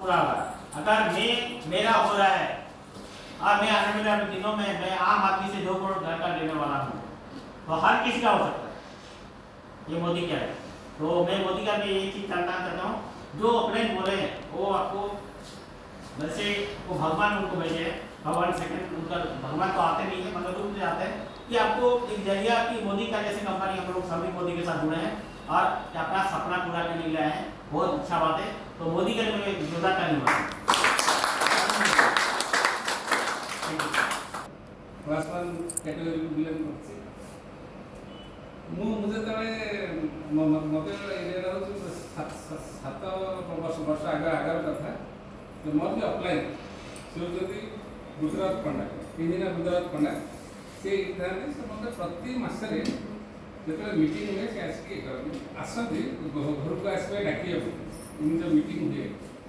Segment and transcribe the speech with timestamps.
[0.00, 2.44] अगर मैं, मेरा हो रहा है,
[3.40, 6.52] और मैं आने वाले दिनों में मैं आम आदमी से दो करोड़ घर का लेने
[6.54, 7.00] वाला हूँ
[7.66, 10.46] तो हर किसी का हो सकता है। ये मोदी क्या है।
[10.98, 14.70] तो मैं मोदी का मैं ये चीज़ जानना चाहता हूँ। जो अपने बोले हैं वो
[14.72, 15.02] आपको,
[16.20, 16.46] वैसे
[16.88, 17.84] वो भगवान उनको भेजे
[18.24, 21.92] भगवान सेकंड उनका, भगवान तो आते नहीं है मगर रूप से आते हैं। कि आपको
[22.08, 25.12] एक ज़रिया कि मोदी का जैसे कंपनी हम लोग सभी मोदी के साथ जुड़े हैं,
[25.48, 25.62] और
[25.98, 28.48] अपना सपना पूरा करने लिए हैं। बहुत अच्छा बात है।
[28.79, 30.53] तो मोदी के लिए मैं जोरदार धन्यवाद
[35.05, 36.93] କ୍ଲାସ୍ ୱାନ୍ କ୍ୟାଟେଗୋରୀ ବିଲଙ୍ଗ କରୁଛି
[38.67, 39.49] ମୁଁ ମୁଁ ଯେତେବେଳେ
[40.67, 41.89] ମୋତେ ଏରିଆରେ ହେଉଛି
[42.77, 43.03] ସାତ
[43.59, 44.91] ବର୍ଷ ବର୍ଷ ଆଗ ଆଗର କଥା
[45.59, 46.47] ତ ମୋର ବି ଅପ୍ଲାଇନ୍
[47.09, 47.59] ସେ ହେଉଛନ୍ତି
[48.17, 48.85] ଗୁଜରାଟ ପଣ୍ଡା
[49.19, 50.11] ଇଞ୍ଜିନିୟର ଗୁଜରାଟ ପଣ୍ଡା
[50.77, 52.79] ସେ ହେଇଥାନ୍ତି ସେ ମୋତେ ପ୍ରତି ମାସରେ
[53.65, 56.01] ଯେତେବେଳେ ମିଟିଂ ହୁଏ ସେ ଆସିକି କରନ୍ତି ଆସନ୍ତି
[56.33, 57.69] ଘରକୁ ଆସିବେ ଡାକିବାକୁ
[58.21, 59.05] ନିଜ ମିଟିଂ ହୁଏ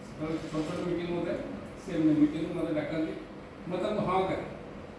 [0.06, 1.34] ସେତେବେଳେ ଛୋଟ ଛୋଟ ମିଟିଂ ହୁଏ
[1.82, 3.12] ସେ ମିଟିଂ ମୋତେ ଡାକନ୍ତି
[3.66, 4.44] ମୁଁ ତାଙ୍କୁ ହଁ କରେ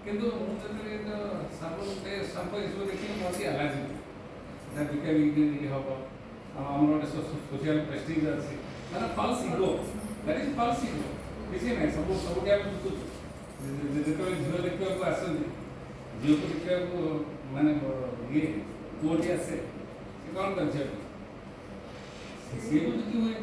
[0.04, 1.18] କିନ୍ତୁ ମୁଁ ଯେତେବେଳେ
[1.58, 1.82] ସାବୁ
[2.30, 3.82] ସାମ୍ପ ଏସବୁ ଦେଖିକି ମୋର ଟିକେ ଆଲାର୍ଜି
[4.70, 5.88] ଯାହା ବିକା ବିକ୍ରି ହେବ
[6.56, 7.08] ଆଉ ଆମର ଗୋଟେ
[7.44, 8.54] ସୋସିଆଲ ପ୍ରେଷ୍ଟିଜ୍ ଅଛି
[8.92, 9.70] ମାନେ false ego
[10.24, 11.08] that is false ego
[11.50, 13.04] କିଛି ନାହିଁ ସବୁ ସବୁଠି ଆମେ ବିକୁଛୁ
[13.98, 15.46] ଯେତେବେଳେ ଝିଅ ଦେଖିବାକୁ ଆସନ୍ତି
[16.22, 16.98] ଝିଅକୁ ଦେଖିବାକୁ
[17.54, 17.72] ମାନେ
[18.30, 18.48] ଇଏ
[19.00, 19.56] ପୁଅଟି ଆସେ
[20.22, 20.98] ସେ କ'ଣ କରେ ଝିଅଟି
[22.62, 23.36] ସିଏ ବି ବିକି ହୁଏ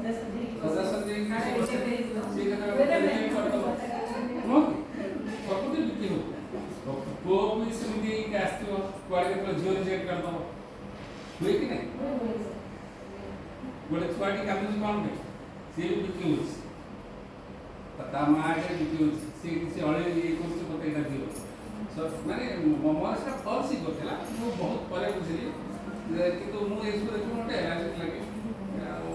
[0.00, 1.36] ସଜାସଜି ହେଇକି
[2.28, 2.98] ସିଏ କେତେବେଳେ
[3.34, 3.66] କରିଦେବ
[4.46, 4.76] ନୁହଁ କି?
[5.46, 8.72] ସବୁଠି ବିକ୍ରି ହଉ ପୁଅ ବି ସେମିତି ହେଇକି ଆସିଥିବ
[9.08, 10.36] କୁଆଡ଼େ କେତେବେଳେ ଝିଅ ରିଜେକ୍ଟ କରିଦେବ
[11.38, 11.86] ହୁଏ କି ନାହିଁ
[13.90, 15.16] ଗୋଟେ ଛୁଆଟି କାନ୍ଦୁଛି କ'ଣ ପାଇଁ
[15.74, 16.54] ସିଏ ବି ବିକ୍ରି ହେଉଛି
[18.12, 21.26] ତା ମା ଆଗରେ ବିକ୍ରି ହେଉଛି ସିଏ କିଛି ଅଳି ଇଏ କରୁଛି ମୋତେ ଏଇଟା ଦିଅ
[22.28, 22.46] ମାନେ
[22.84, 25.46] ମୋର ସେଟା ଫଲ୍ସ ହିଁ କରିଥିଲା ମୁଁ ବହୁତ ପରେ ବୁଝିଲି
[26.38, 28.20] କିନ୍ତୁ ମୁଁ ଏସବୁ ଦେଖି ମୋତେ ଏଲାର୍ଜିକ୍ ଲାଗେ
[28.88, 29.14] ଆଉ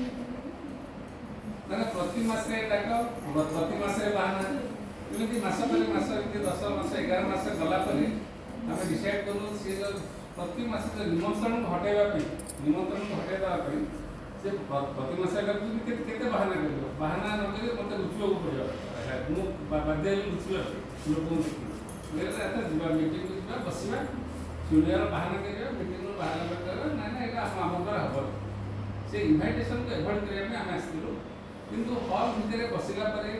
[1.70, 2.88] ମାନେ ପ୍ରତି ମାସରେ ଡାକ
[3.26, 4.44] ପ୍ରତି ମାସରେ ବାହାନା
[5.08, 8.06] ଏମିତି ମାସ ପରେ ମାସ ଏମିତି ଦଶ ମାସ ଏଗାର ମାସ ଗଲା ପରେ
[8.66, 10.00] ଆମେ ଡିସାଇଡ୍ କଲୁ ସିଏ ଯେଉଁ
[10.36, 12.24] ପ୍ରତି ମାସ ଯେଉଁ ନିମନ୍ତ୍ରଣକୁ ହଟାଇବା ପାଇଁ
[12.62, 13.80] ନିମନ୍ତ୍ରଣକୁ ହଟାଇ ଦେବା ପାଇଁ
[14.40, 14.48] ସେ
[14.96, 18.60] ପ୍ରତି ମାସ ଡାକୁଛନ୍ତି କେତେ କେତେ ବାହାନା କରିବ ବାହାନା ନ କଲେ ମୋତେ ଲୁଚିବାକୁ ପଡ଼ିବ
[19.28, 23.98] ମୁଁ ବାଧ୍ୟ ହେଲି ଲୁଚିବା ପାଇଁ ଲୋକଙ୍କୁ ଦେଖିବି ଏତେ ଯିବା ମିଟିଂକୁ ଯିବା ବସିବା
[24.66, 28.16] ଶୁଣିବାର ବାହାନା କରିବା ମିଟିଂରୁ ବାହାନା କରିବା ନାଇଁ ନାଇଁ ଏଇଟା ଆମ ଆମ ଦ୍ୱାରା ହେବ
[29.10, 31.10] ସେ ଇନଭାଇଟେସନକୁ ଏଭଏଡ଼ କରିବା ପାଇଁ ଆମେ ଆସିଥିଲୁ
[31.70, 33.32] କିନ୍ତୁ ହଲ୍ ଭିତରେ ବସିଲା ପରେ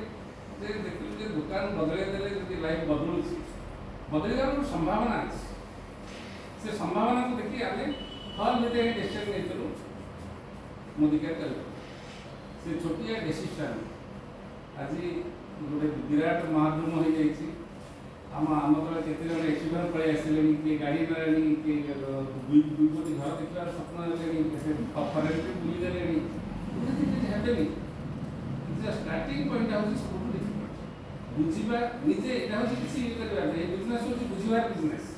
[0.58, 3.36] ଯେ ଦେଖିଲୁ ଯେ ଦୋକାନ ବଦଳେଇ ଦେଲେ ଯଦି ଲାଇଫ୍ ବଦଳୁଛି
[4.10, 5.40] ବଦଳିବାର ଗୋଟେ ସମ୍ଭାବନା ଅଛି
[6.62, 7.86] ସେ ସମ୍ଭାବନାକୁ ଦେଖି ଆମେ
[8.38, 9.68] ହଲ୍ ଭିତରେ ଡିସିସନ୍ ନେଇଥିଲୁ
[10.98, 11.58] ମୋଦିକା କଲେ
[12.62, 13.78] ସେ ଛୋଟିଆ ଡିସିସନ୍
[14.78, 15.04] ଆଜି
[15.60, 17.46] ଗୋଟେ ବିରାଟ ମହାଦ୍ରୁମ ହେଇଯାଇଛି
[18.36, 23.12] ଆମ ଆମ ତଳେ କେତେ ଜଣ ଏକ୍ସିଡେଣ୍ଟ ପଳେଇ ଆସିଲେଣି କିଏ ଗାଡ଼ି ନେଲେଣି କିଏ ଦୁଇ ଦୁଇ କୋଟି
[23.18, 24.40] ଘର ଦେଖିବାର ସ୍ୱପ୍ନ ନେଲେଣି
[25.12, 26.18] ଫରେନ୍ରେ ବୁଲିଦେଲେଣି
[27.30, 27.66] ହେବେନି
[28.96, 30.76] ଷ୍ଟାର୍ଟିଂ ପଏଣ୍ଟ ହେଉଛି ସବୁଠୁ ଡିଫିକଲ୍ଟ
[31.36, 35.08] ବୁଝିବା ନିଜେ ଏଇଟା ହେଉଛି କିଛି ଇଏ କରିବା ନାହିଁ ବିଜନେସ୍ ହେଉଛି ବୁଝିବାର ବିଜନେସ୍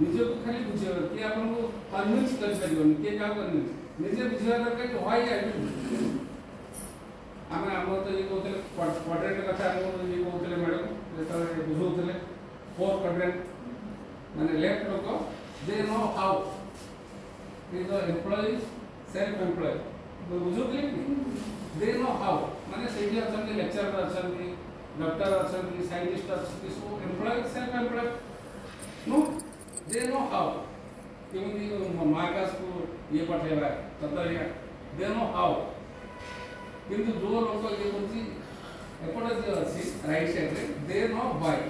[0.00, 1.62] ନିଜକୁ ଖାଲି ବୁଝିବା କିଏ ଆପଣଙ୍କୁ
[1.92, 3.70] କନଭିନ୍ସ କରିପାରିବନି କିଏ କାହାକୁ କନଭିନ୍ସ
[4.00, 5.40] ନିଜେ ବୁଝିବା ଦରକାର କି ହ୍ୱାଇ ଆଇ
[7.50, 12.14] ଆମେ ଆମର ତ ଇଏ କହୁଥିଲେ କ୍ୱାଡ୍ରେଣ୍ଟ କଥା ଆମକୁ ଇଏ କହୁଥିଲେ ମ୍ୟାଡ଼ାମ୍ ଯେତେବେଳେ ବୁଝାଉଥିଲେ
[12.74, 13.38] ଫୋର୍ କ୍ୱାଡ୍ରେଣ୍ଟ
[14.36, 15.08] ମାନେ ଲେଫ୍ଟ ଲୋକ
[15.66, 16.36] they know how
[17.72, 18.52] is the employee
[19.12, 19.74] self employ
[20.44, 22.38] ବୁଝାଉଥିଲେ କି ଦେ नो ହାଉ
[22.70, 24.46] ମାନେ ସେଇଠି ଅଛନ୍ତି ଲେକ୍ଚରର ଅଛନ୍ତି
[24.98, 28.06] ଡକ୍ଟର ଅଛନ୍ତି ସାଇଣ୍ଟିଷ୍ଟ ଅଛନ୍ତି ସବୁ employ self employ
[29.06, 29.18] know
[29.88, 30.48] they know how
[31.30, 31.64] କେମିତି
[32.00, 32.68] ମହାକାଶକୁ
[33.12, 33.70] ଇଏ ପଠେଇବା
[34.00, 34.48] ଚନ୍ଦ୍ରଯାନ
[34.98, 35.54] ଦେ नो ହାଉ
[36.88, 38.20] କିନ୍ତୁ ଯେଉଁ ଲୋକ ଇଏ କରୁଛି
[39.02, 41.60] ଏପଟେ ଯିଏ ଅଛି ରାଇଟ୍ ସାଇଡ଼୍ରେ ଦେ ନ ହ୍ୱାଇ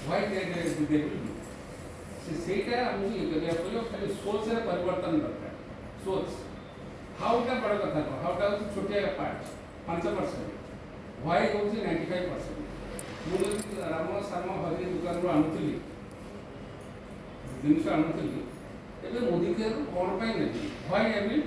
[0.00, 0.24] ହ୍ୱାଇ
[0.88, 1.18] ଦେବି
[2.22, 5.52] ସେ ସେଇଟା ଆମକୁ ଇଏ କରିବାକୁ ପଡ଼ିବ ଖାଲି ସୋଚରେ ପରିବର୍ତ୍ତନ ଦରକାର
[6.04, 6.41] ସୋଚ
[7.23, 9.51] हाउ का बड़ा कथा को हाउ का छोटे पार्ट
[9.85, 12.63] पांच परसेंट वाई हूँ नाइंटी फाइव परसेंट
[13.27, 13.51] मुझे
[13.83, 15.69] राम साम हरी दुकान रू आनुली
[17.61, 18.31] जिनस आनुली
[19.03, 21.41] एवं मोदी केयर कौन पर नेबी why I will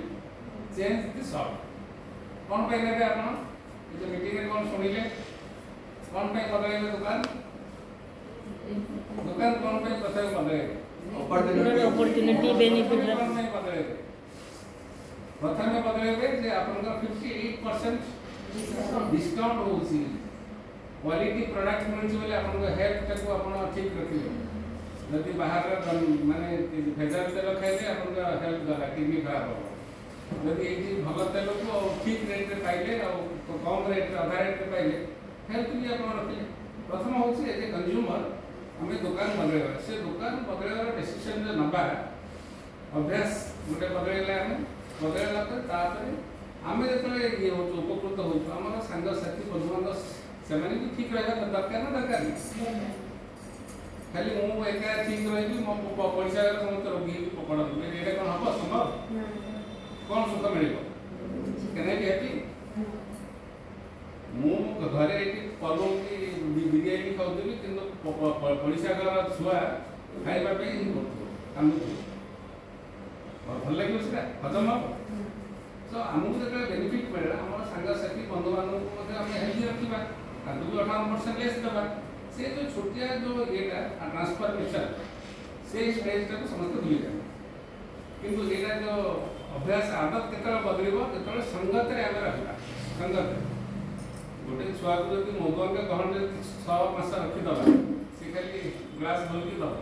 [0.77, 3.37] change the soft कौन पर नेबे आपन
[3.93, 5.05] जो मीटिंग रे कौन सुनिले
[6.09, 7.21] कौन पर बदलेबे दुकान
[9.21, 9.93] दुकान कौन पर
[11.29, 14.06] बदलेबे अपॉर्चुनिटी बेनिफिट कौन पर बदलेबे
[15.40, 18.02] ପ୍ରଥମେ ବଦଳାଇବେ ଯେ ଆପଣଙ୍କର ଫିଫ୍ଟି ଏଇଟ୍ ପରସେଣ୍ଟ
[19.12, 20.00] ଡିସକାଉଣ୍ଟ ହେଉଛି
[21.02, 24.30] କ୍ୱାଲିଟି ପ୍ରଡକ୍ଟ ମିଳୁଛି ବୋଲି ଆପଣଙ୍କ ହେଲ୍ଥଟାକୁ ଆପଣ ଠିକ୍ ରଖିବେ
[25.12, 26.48] ଯଦି ବାହାରର ଦ- ମାନେ
[26.98, 29.60] ଭେଜାଲ ତେଲ ଖାଇଲେ ଆପଣଙ୍କ ହେଲ୍ଥ ଗଲା କିଡନୀ ଖରାପ ହେବ
[30.44, 33.16] ଯଦି ଏଇଠି ଭଲ ତେଲକୁ ଆଉ ଠିକ୍ ରେଟ୍ରେ ପାଇଲେ ଆଉ
[33.64, 34.96] କମ୍ ରେଟ୍ରେ ଅଧା ରେଟ୍ରେ ପାଇଲେ
[35.48, 36.44] ହେଲ୍ଥ ବି ଆପଣ ରଖିଲେ
[36.88, 38.22] ପ୍ରଥମ ହେଉଛି ଏଜ୍ ଏ କନଜ୍ୟୁମର
[38.80, 41.82] ଆମେ ଦୋକାନ ବଦଳେଇବା ସେ ଦୋକାନ ବଦଳେଇବାର ଡେସିସନ୍ ଯେ ନେବା
[42.92, 43.32] ଅଭ୍ୟାସ
[43.66, 44.54] ଗୋଟେ ବଦଳେଇଲେ ଆମେ
[44.98, 46.10] ବଦଳେଇଲା ପରେ ତାପରେ
[46.70, 49.94] ଆମେ ଯେତେବେଳେ ଇଏ ହେଉଛୁ ଉପକୃତ ହେଉଛୁ ଆମର ସାଙ୍ଗସାଥି ବନ୍ଧୁବାନ୍ଧବ
[50.48, 52.90] ସେମାନେ ବି ଠିକ୍ ରହିବା ଦରକାର ନା ଦରକାର ନାହିଁ
[54.12, 58.44] ଖାଲି ମୁଁ ଏକା ଠିକ୍ ରହିବି ମୋ ପ- ପଇସା ସମସ୍ତେ ରୋଗୀ ହେଇକି ପକଡ଼ନ୍ତୁ ଏଇଟା କ'ଣ ହବ
[58.58, 58.84] ସମ୍ଭବ
[60.08, 60.76] କ'ଣ ସୁଖ ମିଳିବ
[61.74, 62.30] କେନ୍ ବି ହ୍ୟାପି
[64.34, 64.58] ମୁଁ
[64.92, 66.16] ଘରେ ଏଠି ପଲଉକି
[66.54, 69.56] ବିରିୟାନୀ ଖାଉଥିଲି କିନ୍ତୁ ପ- ପ- ପ- ପଡ଼ିଶା ଘର ଛୁଆ
[70.24, 71.96] ଖାଇବା ପାଇଁ ହିଁ କରୁଥିବ କାନ୍ଦୁଥିବ
[73.46, 74.84] ଭଲ ଭଲ ଲାଗିବ ସେଟା ହଜମ ହବ
[75.88, 79.98] ତ ଆମକୁ ଯେତେବେଳେ ବେନିଫିଟ୍ ମିଳିଲା ଆମର ସାଙ୍ଗସାଥି ବନ୍ଧୁବାନ୍ଧବଙ୍କୁ ମଧ୍ୟ ଆମେ ହେଲ୍ଦି ରଖିବା
[80.44, 81.82] ତାଙ୍କୁ ବି ଅଠାବନ ପରସେଣ୍ଟ ଲେସ୍ ଦେବା
[82.34, 84.90] ସେ ଯେଉଁ ଛୋଟିଆ ଯେଉଁ ଇଏଟା ଟ୍ରାନ୍ସଫର୍ମେସନ୍
[85.70, 87.24] ସେଇ ଷ୍ଟେଜ୍ଟାକୁ ସମସ୍ତେ ଭୁଲିଯାନ୍ତି
[88.20, 89.04] କିନ୍ତୁ ଏଇଟା ଯେଉଁ
[89.56, 92.52] ଅଭ୍ୟାସ ଆଦତ କେତେବେଳେ ବଦଳିବ ଯେତେବେଳେ ସଙ୍ଗତରେ ଆମେ ରହିବା
[92.96, 93.40] ସଙ୍ଗତରେ
[94.44, 96.20] ଗୋଟେ ଛୁଆକୁ ଯଦି ମଧୁଆଙ୍କ ଗହଣରେ
[96.62, 97.64] ଛଅ ମାସ ରଖିଦେବା
[98.16, 98.60] ସେ ଖାଲି
[98.98, 99.74] ଗ୍ଲାସ୍ ଧରିକି ଦେବ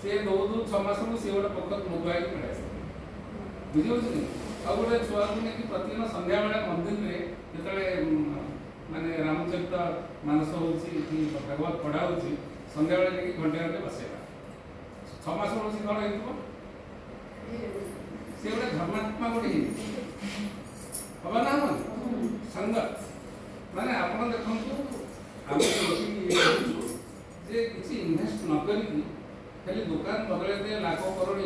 [0.00, 2.53] ସେ ଦଉ ଦଉ ଛଅ ମାସରୁ ସେ ଗୋଟେ ପୋଖତ ମଧୁଆଇକି ପଳେଇ
[3.75, 4.21] ବୁଝିପାରୁଛନ୍ତି?
[4.65, 7.17] ଆଉ ଗୋଟେ ଛୁଆକୁ ନେଇକି ପ୍ରତିଦିନ ସନ୍ଧ୍ୟାବେଳେ ମନ୍ଦିରରେ
[7.53, 7.85] ଯେତେବେଳେ
[8.91, 9.75] ମାନେ ରାମଚରିତ
[10.27, 12.31] ମାନସ ହେଉଛି କି ଭାଗବତ ପଢ଼ା ହେଉଛି
[12.75, 14.19] ସନ୍ଧ୍ୟାବେଳେ ନେଇକି ଘଣ୍ଟେ ଘଣ୍ଟେ ବସେଇବା।
[15.23, 16.27] ଛଅ ମାସ ବେଳକୁ ସେ କ'ଣ ହେଇଥିବ?
[18.39, 19.75] ସେ ଗୋଟେ ଧର୍ମାତ୍ମା ଗୋଟେ ହେଇଯିବ
[21.23, 21.81] ହବ ନା ହବନି?
[22.53, 22.77] ସଙ୍ଗତ
[23.75, 24.73] ମାନେ ଆପଣ ଦେଖନ୍ତୁ
[25.51, 25.65] ଆମେ
[27.47, 29.01] ଯେ କିଛି ଇନଭେଷ୍ଟ ନ କରିକି
[29.65, 31.39] ଖାଲି ଦୋକାନ ବଦଳେଇ ଦେଲେ ଲାଖ କରୋଡ଼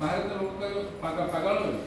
[0.00, 1.80] ବାହାରେ ତ ଲୋକ କହିବ ପାଗ- ପାଗଳ ବୋଲି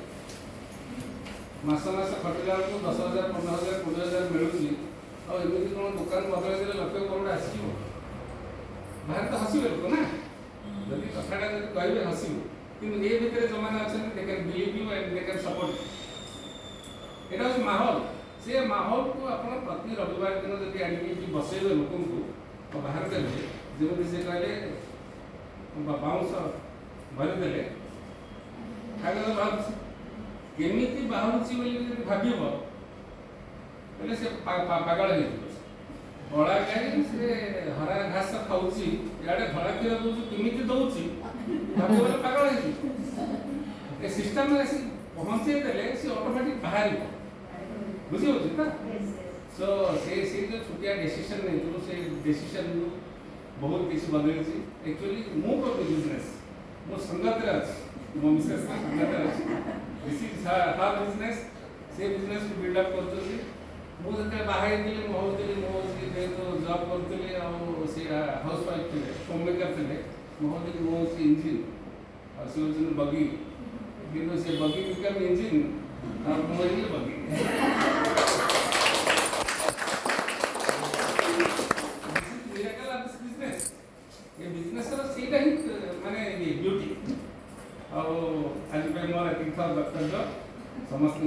[1.68, 4.68] ମାସ ମାସ ଖଟିଲା ବେଳକୁ ଦଶ ହଜାର ପନ୍ଦର ହଜାର କୋଡ଼ିଏ ହଜାର ମିଳୁଛି
[5.28, 7.66] ଆଉ ଏମିତି କ'ଣ ଦୋକାନ ବଦଳେଇ ଦେଲେ ଲକ୍ଷ କରୋଡ଼ ଆସିଯିବ
[9.08, 10.02] ବାହାରେ ତ ହସିବେ ଲୋକ ନା
[10.90, 12.40] ଯଦି କଥାଟା ଯଦି କହିବେ ହସିବୁ
[12.80, 15.76] କିନ୍ତୁ ଏ ଭିତରେ ଯେଉଁମାନେ ଅଛନ୍ତି they can believe you and they can support
[17.30, 17.98] ଏଇଟା ହେଉଛି ମାହୋଲ
[18.44, 22.20] ସେ ମାହୋଲକୁ ଆପଣ ପ୍ରତି ରବିବାର ଦିନ ଯଦି ଆଣିକି ଏଠି ବସେଇବେ ଲୋକଙ୍କୁ
[22.68, 23.32] ଆଉ ବାହାର ଦେଲେ
[23.80, 24.52] ଯେମିତି ସେ କହିଲେ
[25.88, 26.32] ବା- ବାଉଁଶ
[27.18, 27.64] ଭରିଦେଲେ
[29.02, 29.74] କାଗଜ ବାହାରୁଛି
[30.58, 32.42] କେମିତି ବାହାରୁଛି ବୋଲି ଯଦି ଭାବିବ
[34.00, 35.44] ହେଲେ ସେ ପା- ପା- ପାଗଳ ହେଇଯିବ
[36.32, 37.28] କଳା ଗାଈ ସେ
[37.78, 38.88] ହରା ଘାସ ଖାଉଛି
[39.24, 41.04] ଇଆଡ଼େ ଧଳା କ୍ଷୀର ଦଉଛି କେମିତି ଦଉଛି
[41.78, 42.76] ଭାବିବ ବୋଲେ ପାଗଳ ହେଇଯିବ
[44.04, 44.80] ଏ ସିଷ୍ଟମରେ ଆସି
[45.16, 47.02] ପହଞ୍ଚେଇ ଦେଲେ ସେ ଅଟୋମେଟିକ୍ ବାହାରିବ
[48.10, 48.62] ବୁଝିହେଉଛି ତ
[49.56, 49.68] ସୋ
[50.04, 52.84] ସେ ସେ ଯେଉଁ ଛୋଟିଆ ଡେସିସନ୍ ନେଇଥିଲୁ ସେ ଡେସିସନ୍ରୁ
[53.62, 54.56] ବହୁତ କିଛି ବଦଳିଛି
[54.86, 56.30] ଆକ୍ଚୁଆଲି ମୁଁ କରୁଛି ବିଜନେସ୍
[56.88, 57.76] ମୁଁ ସଙ୍ଗତରେ ଅଛି
[58.16, 59.44] ମୋ ମିସେସ୍ ସଙ୍ଗତରେ ଅଛି
[60.02, 61.40] ଦିସ୍ ଇଜ୍ ହର୍ ବିଜନେସ୍
[61.94, 63.38] ସେ ବିଜନେସ୍କୁ ବିଲ୍ଡଅପ୍ କରୁଛନ୍ତି
[64.00, 68.02] ମୁଁ ଯେତେବେଳେ ବାହା ହେଇଥିଲି ମୁଁ ହେଉଥିଲି ମୁଁ ହେଉଛି ଯେହେତୁ ଜବ୍ କରୁଥିଲି ଆଉ ସେ
[68.44, 69.98] ହାଉସ୍ ୱାଇଫ୍ ଥିଲେ ହୋମ୍ ମେକର୍ ଥିଲେ
[70.38, 71.62] ମୁଁ ହେଉଥିଲି ମୁଁ ହେଉଛି ଇଞ୍ଜିନ୍
[72.38, 73.24] ଆଉ ସେ ହେଉଛନ୍ତି ବଗି
[74.12, 75.62] କିନ୍ତୁ ସେ ବଗି ବିକମ୍ ଇଞ୍ଜିନ୍
[76.26, 77.16] ଆଉ ମୁଁ ହେଇଲି ବଗି
[91.03, 91.27] नमस्कार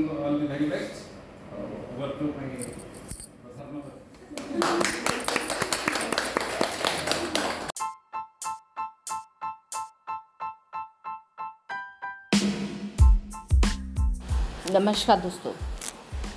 [15.19, 15.53] दोस्तों,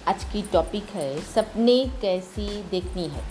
[0.09, 3.25] आज की टॉपिक है सपने कैसी देखनी है।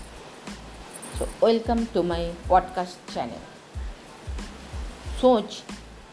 [1.19, 3.39] So welcome to my podcast channel
[5.21, 5.63] सोच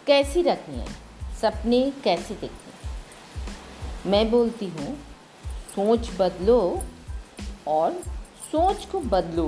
[0.06, 0.88] कैसी रखनी है?
[1.42, 2.63] सपने कैसे देखनी
[4.06, 4.96] मैं बोलती हूँ,
[5.74, 6.82] सोच बदलो
[7.68, 7.92] और
[8.52, 9.46] सोच को बदलो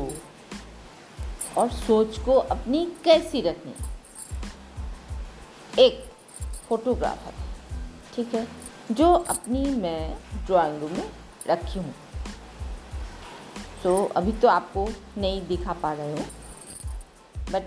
[1.59, 3.75] और सोच को अपनी कैसी रखनी।
[5.79, 6.05] एक
[6.69, 7.33] फोटोग्राफर,
[8.15, 8.47] ठीक है,
[8.93, 11.11] जो अपनी मैं ड्राइंग रूम में
[11.49, 11.95] रखी हूँ।
[13.83, 16.25] सो अभी तो आपको नहीं दिखा पा रहे हो
[17.53, 17.63] बट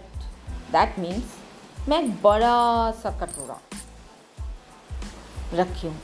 [0.71, 3.59] दैट मीन्स मैं बड़ा सा कटोरा
[5.53, 5.99] रखी हूँ।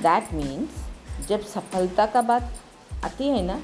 [0.00, 2.52] दैट मीन्स जब सफलता का बात
[3.04, 3.60] आती है ना,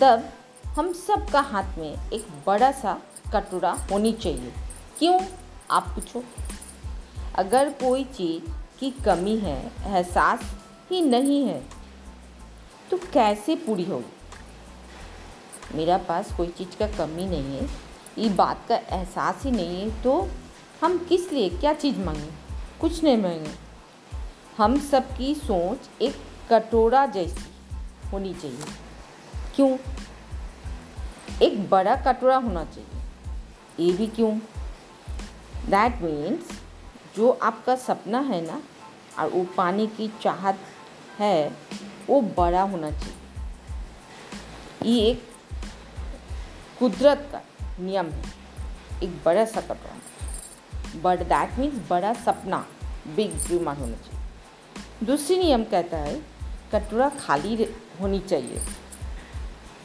[0.00, 0.28] तब
[0.68, 3.00] हम सब का हाथ में एक बड़ा सा
[3.32, 4.52] कटोरा होनी चाहिए।
[4.98, 5.20] क्यों?
[5.70, 6.22] आप पूछो।
[7.34, 8.50] अगर कोई चीज़
[8.80, 10.40] की कमी है, एहसास
[10.90, 11.62] ही नहीं है
[12.90, 14.18] तो कैसे पूरी होगी?
[15.74, 17.68] मेरा पास कोई चीज़ का कमी नहीं है,
[18.18, 20.28] ये बात का एहसास ही नहीं है तो
[20.82, 22.30] हम किस लिए क्या चीज़ मांगे?
[22.80, 23.61] कुछ नहीं मांगे।
[24.58, 26.16] हम सब की सोच एक
[26.50, 27.44] कटोरा जैसी
[28.08, 28.64] होनी चाहिए।
[29.54, 29.78] क्यों?
[31.42, 32.90] एक बड़ा कटोरा होना चाहिए।
[33.86, 34.38] ये भी क्यों?
[35.66, 36.60] दैट मीन्स
[37.16, 38.62] जो आपका सपना है ना,
[39.18, 40.58] और वो पाने की चाहत
[41.18, 41.56] है,
[42.06, 43.16] वो बड़ा होना चाहिए।
[44.90, 45.30] ये एक
[46.78, 47.40] कुदरत का
[47.80, 48.24] नियम है।
[49.02, 49.96] एक बड़ा सा कटोरा।
[51.02, 52.66] बट दैट मीन्स बड़ा सपना
[53.16, 54.21] बिग ड्रीमर होना चाहिए।
[55.02, 56.14] दूसरी नियम कहता है,
[56.72, 57.66] कटोरा खाली
[58.00, 58.60] होनी चाहिए।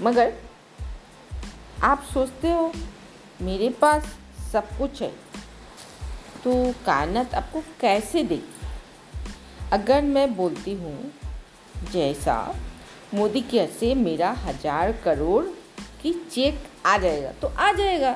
[0.01, 0.33] मगर,
[1.83, 2.71] आप सोचते हो,
[3.41, 4.15] मेरे पास
[4.51, 5.11] सब कुछ है
[6.43, 6.53] तो
[6.85, 8.41] कायनत आपको कैसे दे?
[9.71, 11.11] अगर मैं बोलती हूँ,
[11.91, 12.55] जैसा
[13.13, 15.43] मोदी कैसे मेरा हज़ार करोड़
[16.01, 18.11] की चेक आ जाएगा तो आ जाएगा।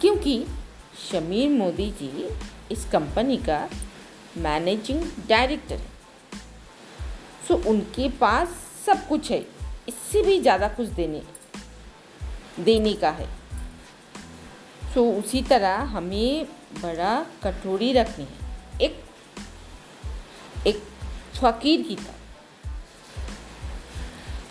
[0.00, 0.44] क्योंकि
[1.10, 2.28] शमीर मोदी जी
[2.72, 3.68] इस कंपनी का
[4.38, 5.96] मैनेजिंग डायरेक्टर है
[7.48, 8.48] सो उनके पास
[8.86, 9.38] सब कुछ है।
[9.88, 11.22] इससे भी ज़्यादा कुछ देने
[12.60, 13.26] देने का है।
[14.94, 16.46] सो उसी तरह हमें
[16.82, 19.04] बड़ा कटोरी रखनी है। एक
[20.66, 20.82] एक
[21.34, 22.14] फकीर की तरह।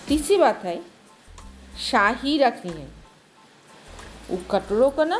[0.07, 0.79] तीसरी बात है,
[1.81, 2.87] शाही रखनी है।
[4.29, 5.19] वो कटोरों को ना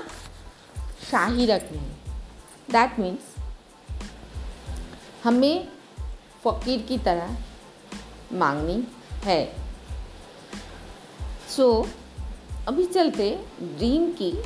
[1.12, 1.96] शाही रखनी है।
[2.72, 3.36] दैट मीन्स
[5.28, 5.68] हमें
[6.44, 7.38] फकीर की तरह
[8.34, 8.88] मांगनी
[9.24, 9.56] है।
[11.56, 11.90] सो so,
[12.68, 14.44] अभी चलते ड्रीम की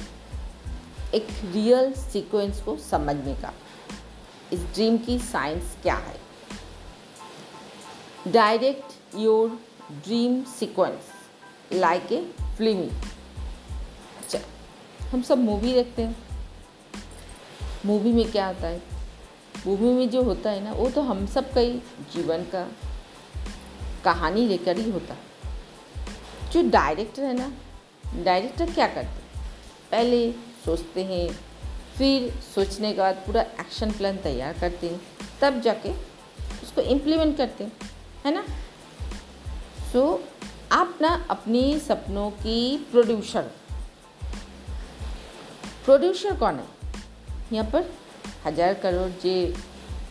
[1.14, 3.54] एक रियल सीक्वेंस को समझने का।
[4.54, 6.20] इस ड्रीम की साइंस क्या है?
[8.28, 9.50] Direct your
[9.92, 11.02] dream sequence
[11.74, 12.90] like a फिल्मी
[14.18, 14.40] अच्छा
[15.10, 16.16] हम सब मूवी देखते हैं।
[17.86, 18.91] मूवी में क्या होता है?
[19.68, 21.74] मूवी में जो होता है ना वो तो हम सब का ही
[22.14, 22.72] जीवन का
[24.06, 25.18] कहानी लेकर ही होता
[26.52, 27.54] जो डायरेक्टर है ना
[28.24, 29.22] डायरेक्टर क्या करते
[29.92, 30.32] पहले
[30.66, 31.40] सोचते हैं
[31.98, 35.02] फिर सोचने के बाद पूरा एक्शन प्लान तैयार करते हैं
[35.42, 35.92] तब जाके
[36.64, 37.72] उसको इम्प्लीमेंट करते हैं
[38.26, 38.46] है ना?
[39.92, 43.42] सो so, आप ना अपने सपनों की प्रोड्यूसर
[45.86, 46.66] प्रोड्यूसर कौन है?
[47.54, 47.94] यहाँ पर
[48.46, 49.56] हज़ार करोड़ जे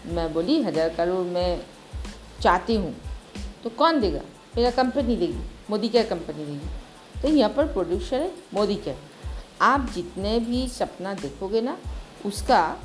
[0.06, 1.62] मैं बोली, हज़ार करोड़ मैं
[2.42, 2.94] चाहती हूँ
[3.64, 4.20] तो कौन देगा?
[4.56, 5.38] मेरा कंपनी देगी,
[5.70, 7.22] मोदी क्या कंपनी देगी?
[7.22, 8.94] तो यहाँ पर प्रोड्यूसर है, मोदी क्या?
[9.62, 11.76] आप जितने भी सपना देखोगे ना,
[12.26, 12.76] उसका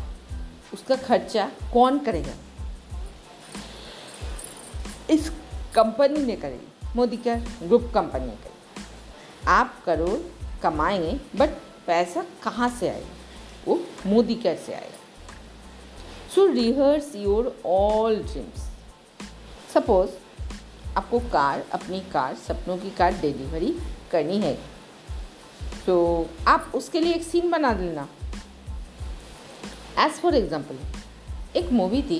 [0.73, 2.33] उसका खर्चा कौन करेगा?
[5.09, 5.29] इस
[5.75, 7.35] कंपनी ने करेगी, मोदी क्या?
[7.63, 8.83] ग्रुप कंपनी ने करेगी।
[9.47, 10.19] आप करोड़
[10.61, 11.49] कमाएँगे बट
[11.87, 13.07] पैसा कहाँ से आएगा?
[13.67, 14.94] वो मोदी केयर से आएगा?
[16.35, 18.63] So rehearse your all dreams
[19.73, 20.09] suppose
[20.97, 23.71] आपको कार, अपनी कार, सपनों की कार डिलीवरी
[24.11, 24.53] करनी है।
[25.85, 25.95] तो
[26.47, 28.07] आप उसके लिए एक सीन बना लेना
[29.99, 30.77] एज फॉर एग्ज़ाम्पल
[31.59, 32.19] एक मूवी थी,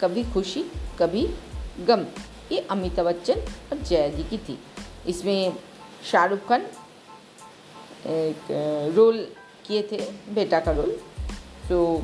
[0.00, 0.62] कभी खुशी,
[0.98, 1.26] कभी
[1.86, 2.04] गम।
[2.52, 3.40] ये अमिताभ बच्चन
[3.72, 4.58] और जया जी की थी।
[5.08, 5.56] इसमें
[6.10, 6.66] शाहरुख खान
[8.08, 9.18] एक रोल
[9.66, 9.98] किए थे,
[10.34, 10.96] बेटा का रोल
[11.68, 12.02] तो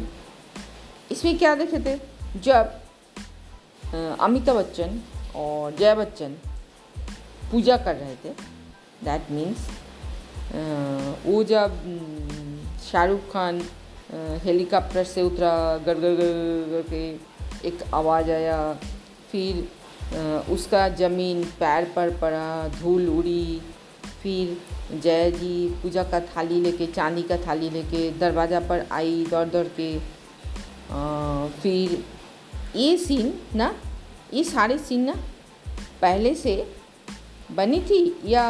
[1.12, 1.98] इसमें क्या देखे थे?
[2.40, 2.80] जब
[4.20, 5.00] अमिताभ बच्चन
[5.36, 6.36] और जया बच्चन
[7.50, 8.30] पूजा कर रहे थे
[9.04, 9.68] दैट मीन्स
[11.26, 11.76] वो जब
[12.82, 13.60] शाहरुख खान
[14.44, 18.56] हेलीकॉप्टर से उतरा, गड़गड़ गड़ गड़ गड़ के एक आवाज़ आया,
[19.30, 19.68] फिर
[20.50, 23.60] उसका ज़मीन पैर पर पड़ा, धूल उड़ी,
[24.22, 29.46] फिर जया जी पूजा का थाली लेके, चांदी का थाली लेके दरवाज़ा पर आई दौड़
[29.48, 29.88] दौड़ के
[31.62, 32.04] फिर
[32.76, 33.74] ये सीन ना,
[34.34, 35.14] ये सारे सीन ना
[36.02, 36.54] पहले से
[37.50, 38.44] बनी थी या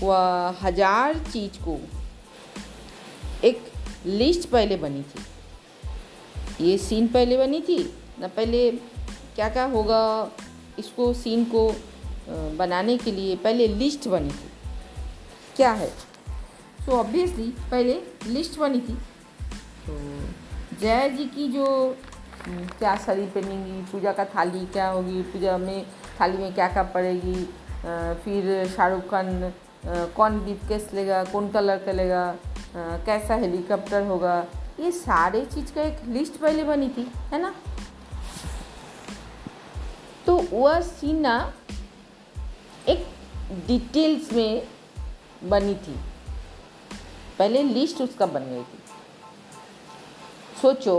[0.00, 1.78] वह हज़ार चीज़ को
[3.44, 3.64] एक
[4.06, 6.64] लिस्ट पहले बनी थी?
[6.64, 7.78] ये सीन पहले बनी थी?
[8.20, 8.70] ना पहले
[9.34, 10.02] क्या क्या होगा
[10.78, 11.70] इसको सीन को
[12.56, 14.50] बनाने के लिए पहले लिस्ट बनी थी?
[15.56, 15.92] क्या है?
[16.86, 18.94] तो ऑब्वियसली पहले लिस्ट बनी थी।
[19.86, 19.98] तो
[20.80, 21.96] जया जी की जो
[22.46, 25.86] हम्म, क्या साड़ी पहनेंगी पूजा का थाली क्या होगी पूजा में
[26.20, 27.34] थाली में क्या क्या पड़ेगी
[28.24, 29.52] फिर शाहरुख खान
[29.86, 32.36] कौन ब्रीफकेस लेगा कौन कलर का लेगा
[32.76, 34.46] कैसा हेलीकॉप्टर होगा
[34.80, 37.54] ये सारे चीज़ का एक लिस्ट पहले बनी थी है ना?
[40.26, 41.26] तो वह सीन
[42.88, 43.06] एक
[43.66, 44.66] डिटेल्स में
[45.44, 46.00] बनी थी।
[47.38, 48.77] पहले लिस्ट उसका बन गई थी।
[50.60, 50.98] सोचो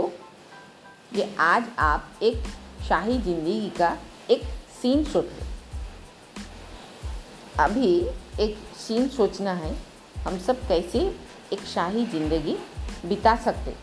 [1.14, 2.42] कि आज आप एक
[2.88, 3.96] शाही ज़िंदगी का
[4.30, 4.42] एक
[4.82, 5.46] सीन सोच लो
[7.58, 7.90] अभी
[8.40, 9.74] एक सीन सोचना है,
[10.24, 10.98] हम सब कैसे
[11.52, 12.56] एक शाही ज़िंदगी
[13.06, 13.74] बिता सकते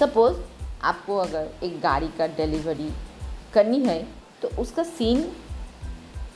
[0.00, 0.36] सपोज़
[0.82, 2.90] आपको अगर एक गाड़ी का डिलीवरी
[3.54, 4.02] करनी है
[4.42, 5.22] तो उसका सीन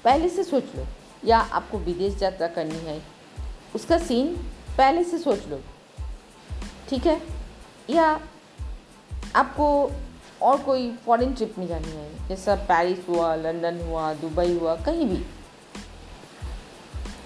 [0.04, 0.86] पहले से सोच लो,
[1.24, 3.00] या आपको विदेश यात्रा करनी है,
[3.74, 4.36] उसका सीन
[4.78, 5.60] पहले से सोच लो।
[6.88, 7.37] ठीक है?
[7.90, 8.20] या
[9.36, 9.92] आपको
[10.42, 12.28] और कोई फॉरेन ट्रिप में जानी है?
[12.28, 15.26] जैसा पेरिस हुआ लंदन हुआ दुबई हुआ, कहीं भी।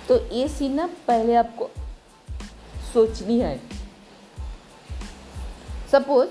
[0.09, 1.71] तो ये सीन ना पहले आपको
[2.93, 3.61] सोचनी है।
[5.93, 6.31] सपोज़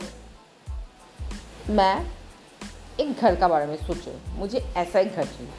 [1.71, 2.11] मैं
[2.99, 5.49] एक घर का बारे में सोचो। मुझे ऐसा एक घर चाहिए।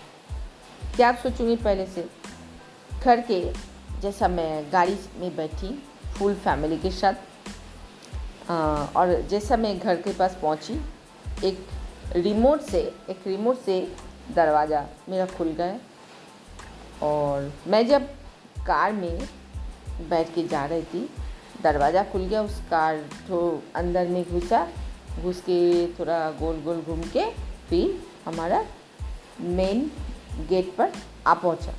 [0.97, 2.09] क्या आप सोचूँगी पहले से?
[3.05, 3.53] घर के
[4.01, 5.83] जैसा मैं गाड़ी में बैठी
[6.19, 7.13] फुल फैमिली के साथ
[8.97, 10.81] और जैसा मैं घर के पास पहुँची,
[11.45, 11.67] एक
[12.17, 12.81] रिमोट से,
[13.11, 13.81] एक रिमोट से
[14.35, 15.79] दरवाज़ा मेरा खुल गया।
[17.03, 18.07] और मैं जब
[18.67, 19.19] कार में
[20.09, 21.09] बैठ के जा रही थी,
[21.63, 22.97] दरवाज़ा खुल गया, उस कार
[23.29, 24.67] तो अंदर में घुसा,
[25.23, 27.25] घुस के थोड़ा गोल गोल घूम के
[27.69, 28.65] फिर हमारा
[29.41, 29.91] मेन
[30.49, 30.93] गेट पर
[31.27, 31.75] आ पहुँचा।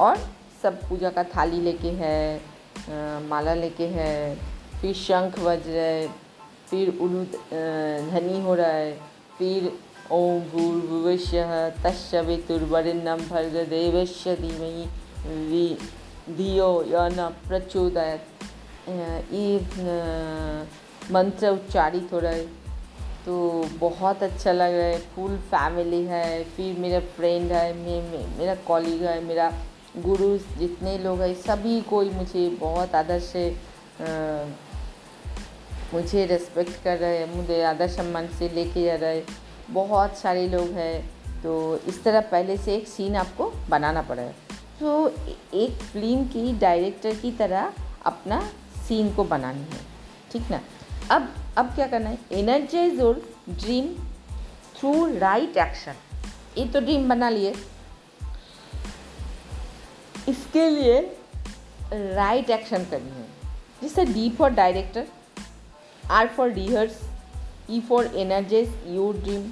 [0.00, 0.16] और
[0.62, 2.40] सब पूजा का थाली लेके है
[3.28, 4.12] माला लेके है
[4.82, 6.08] फिर शंख बज रहा है
[6.70, 7.24] फिर उलू
[8.10, 8.92] ध्वनि हो रहा है
[9.38, 9.78] फिर
[10.12, 11.44] ओम भूर्भुवस्य
[11.84, 15.78] तस्वितुर्वरिण्यम भर्ग देवस्य धीमहि
[16.36, 18.26] धियो य न प्रचोदयत।
[19.32, 19.58] ये
[21.12, 22.46] मंत्र उच्चारित हो रहा है
[23.26, 28.38] तो बहुत अच्छा लग रहा है फुल फैमिली है फिर मेरा फ्रेंड है मे, मे,
[28.38, 29.52] मेरा कॉलीग है मेरा
[29.98, 33.56] गुरु जितने लोग हैं सभी कोई मुझे बहुत आदर से
[34.00, 34.04] आ,
[35.92, 39.22] मुझे रेस्पेक्ट कर रहे हैं, मुझे आदर सम्मान से लेके जा रहे
[39.70, 41.52] बहुत सारे लोग हैं तो
[41.88, 45.08] इस तरह पहले से एक सीन आपको बनाना पड़ेगा तो
[45.54, 47.72] एक फ़िल्म की डायरेक्टर की तरह
[48.06, 48.40] अपना
[48.88, 49.80] सीन को बनानी है,
[50.32, 50.60] ठीक ना?
[51.10, 52.18] अब अब क्या करना है?
[52.32, 53.88] एनर्जाइज और ड्रीम
[54.76, 55.94] थ्रू राइट एक्शन
[56.58, 57.54] ये तो ड्रीम बना लिए।
[60.28, 61.00] इसके लिए
[62.14, 63.26] राइट एक्शन करनी है।
[63.82, 65.06] जैसे डीप और director
[66.12, 67.00] R for rehearse
[67.70, 69.50] E for energize your dream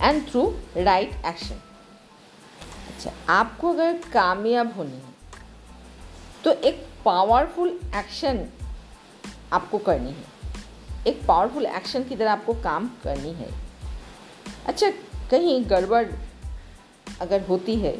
[0.00, 1.60] and through right action
[2.88, 5.12] अच्छा आपको अगर कामयाब होनी है
[6.44, 8.46] तो एक पावरफुल एक्शन
[9.52, 10.24] आपको करनी है।
[11.06, 13.50] एक पावरफुल एक्शन की तरह आपको काम करनी है।
[14.66, 14.90] अच्छा
[15.30, 16.06] कहीं गड़बड़
[17.20, 17.92] अगर होती है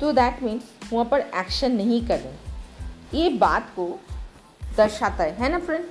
[0.00, 2.34] तो दैट मीन्स वहाँ पर एक्शन नहीं कर
[3.14, 4.00] ये बात को
[4.78, 5.84] दर्शाता है। है ना फ्रेंड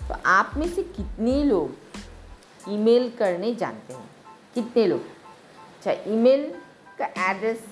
[0.00, 4.08] तो आप में से कितने लोग ईमेल करने जानते हैं?
[4.54, 5.00] कितने लोग?
[5.00, 6.44] अच्छा ईमेल
[6.98, 7.64] का एड्रेस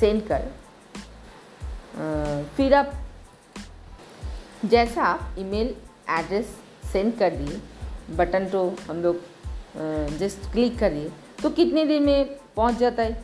[0.00, 0.48] सेंड कर।
[2.56, 2.92] फिर आप
[4.64, 5.74] जैसा आप ईमेल
[6.10, 6.56] एड्रेस
[6.92, 7.60] सेंड कर दिए
[8.16, 9.20] बटन तो हम लोग
[10.18, 11.10] जस्ट क्लिक करिए
[11.42, 13.22] तो कितने दिन में पहुँच जाता है?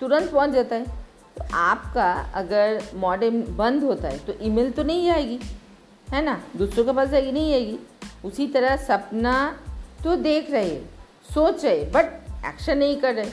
[0.00, 1.05] तुरंत पहुँच जाता है।
[1.36, 5.40] तो आपका अगर मॉडर्न बंद होता है तो ईमेल तो नहीं आएगी,
[6.10, 6.42] है ना?
[6.56, 7.78] दूसरों के पास जाएगी, नहीं आएगी।
[8.24, 9.60] उसी तरह सपना
[10.04, 10.80] तो देख रहे
[11.34, 12.04] सोच रहे बट
[12.46, 13.30] एक्शन नहीं कर रहे।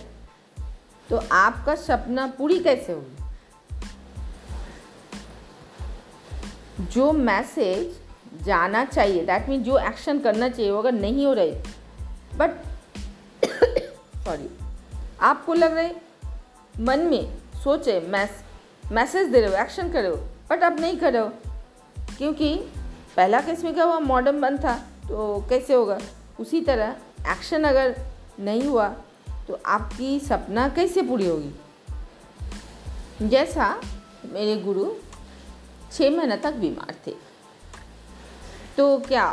[1.10, 3.24] तो आपका सपना पूरी कैसे होगी?
[6.86, 7.96] जो मैसेज
[8.44, 11.52] जाना चाहिए दैट मीन जो एक्शन करना चाहिए, वो अगर नहीं हो रहे
[12.36, 12.63] बट
[14.26, 14.50] सॉरी
[15.22, 15.89] आपको लग रहा
[16.80, 18.30] मन में सोचे, मैस,
[18.91, 20.17] मैसेज दे रहे हो, एक्शन कर रहे हो,
[20.49, 21.32] बट अब नहीं कर रहे हो।
[22.17, 22.56] क्योंकि
[23.15, 24.76] पहला केस में क्या हुआ, मॉडर्न बंद था
[25.10, 25.99] तो कैसे होगा?
[26.39, 26.95] उसी तरह
[27.32, 27.95] एक्शन अगर
[28.39, 28.88] नहीं हुआ
[29.47, 31.52] तो आपकी सपना कैसे पूरी होगी?
[33.21, 33.82] जैसा
[34.26, 34.86] मेरे गुरु
[35.91, 37.15] छः महीने तक बीमार थे।
[38.78, 39.26] तो क्या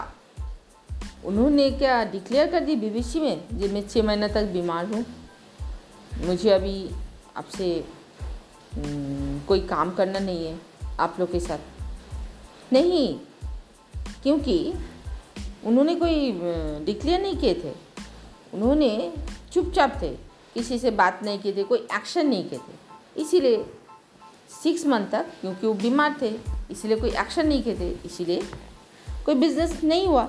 [1.25, 5.05] उन्होंने क्या डिक्लेयर कर दी बीबीसी में, जी, मैं छः महीने तक बीमार हूँ।
[6.19, 6.91] मुझे अभी
[7.37, 7.85] आपसे
[8.79, 10.59] कोई काम करना नहीं है
[11.01, 11.59] आप लोग के साथ।
[12.73, 13.19] नहीं
[14.23, 14.75] क्योंकि
[15.65, 16.33] उन्होंने कोई
[16.85, 17.73] डिक्लेयर नहीं किए थे।
[18.55, 19.13] उन्होंने
[19.53, 20.09] चुपचाप थे
[20.55, 23.65] किसी से बात नहीं किए थे कोई एक्शन नहीं किए थे। इसीलिए
[24.63, 26.39] सिक्स मंथ तक क्योंकि वो बीमार थे
[26.71, 28.43] इसीलिए कोई एक्शन नहीं किए थे इसीलिए
[29.27, 30.29] कोई बिज़नेस नहीं हुआ।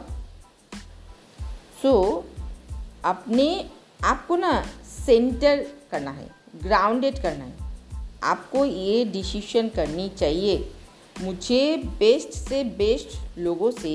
[1.82, 2.42] सो so,
[3.06, 3.70] अपने
[4.04, 4.62] आपको ना
[5.06, 7.61] सेंटर करना है ग्राउंडेड करना है।
[8.24, 10.72] आपको ये डिसीशन करनी चाहिए।
[11.16, 13.94] मुझे बेस्ट से बेस्ट लोगों से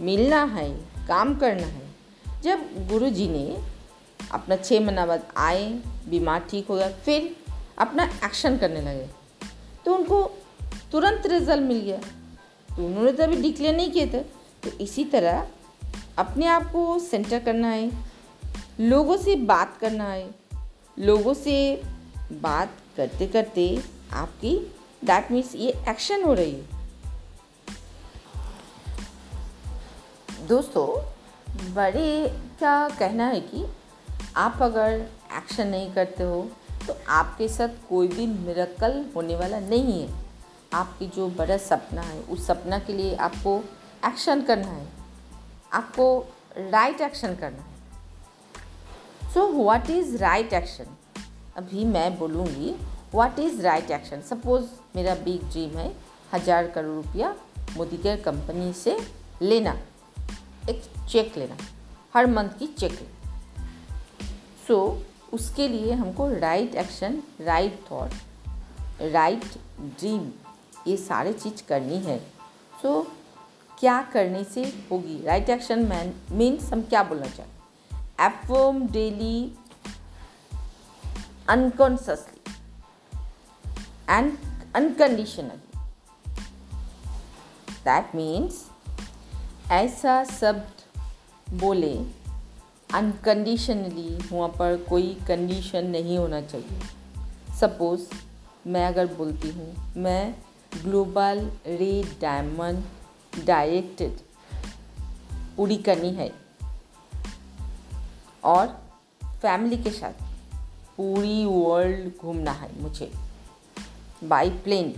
[0.00, 0.68] मिलना है,
[1.08, 3.44] काम करना है। जब गुरु जी ने
[4.32, 5.68] अपना छः महीना बाद आए,
[6.08, 7.34] बीमार ठीक हो गया, फिर
[7.78, 9.08] अपना एक्शन करने लगे
[9.84, 10.22] तो उनको
[10.92, 12.00] तुरंत रिज़ल्ट मिल गया।
[12.68, 14.20] तो उन्होंने तो अभी डिक्लेयर नहीं किए थे।
[14.62, 15.46] तो इसी तरह
[16.18, 17.90] अपने आप को सेंटर करना है,
[18.80, 20.28] लोगों से बात करना है,
[20.98, 21.82] लोगों से
[22.32, 23.66] बात करते करते
[24.12, 24.56] आपकी
[25.04, 26.80] दैट मीन्स ये एक्शन हो रही है।
[30.46, 30.86] दोस्तों,
[31.74, 32.28] बड़े
[32.60, 33.64] का कहना है कि
[34.36, 36.42] आप अगर एक्शन नहीं करते हो
[36.86, 40.14] तो आपके साथ कोई भी मिरकल होने वाला नहीं है।
[40.74, 43.56] आपकी जो बड़ा सपना है, उस सपना के लिए आपको
[44.06, 44.86] एक्शन करना है।
[45.72, 46.06] आपको
[46.56, 50.96] राइट एक्शन करना है। So what is right action
[51.56, 52.74] अभी मैं बोलूँगी
[53.14, 54.64] what is right action suppose
[54.96, 55.96] मेरा बिग ड्रीम है
[56.32, 57.34] हज़ार करोड़ रुपया
[57.76, 58.98] मोदी केयर कंपनी से
[59.42, 59.78] लेना
[60.70, 61.56] एक चेक लेना
[62.14, 62.92] हर मंथ की चेक
[64.68, 68.10] सो so, उसके लिए हमको right action right thought
[69.02, 69.44] right
[69.80, 70.30] dream
[70.86, 72.18] ये सारे चीज़ करनी है।
[72.82, 73.08] सो so,
[73.80, 75.22] क्या करने से होगी?
[75.24, 77.62] राइट एक्शन मैन मीन्स हम क्या बोलना चाहते
[78.24, 79.52] affirm daily
[81.48, 82.52] unconsciously
[84.10, 84.38] and
[84.74, 85.78] unconditionally
[87.72, 88.64] that means
[89.70, 90.70] ऐसा शब्द
[91.54, 92.06] बोले
[92.94, 96.80] अनकंडीशनली वहाँ पर कोई कंडीशन नहीं होना चाहिए।
[97.60, 98.08] सपोज़
[98.66, 100.34] मैं अगर बोलती हूँ, मैं
[100.82, 102.84] ग्लोबल रे डायमंड
[103.44, 104.16] डायरेक्टेड
[105.56, 106.32] पूरी करनी है।
[108.44, 108.90] और
[109.24, 110.31] फैमिली के साथ।
[111.02, 113.10] पूरी वर्ल्ड घूमना है मुझे।
[114.24, 114.94] बाई प्लेन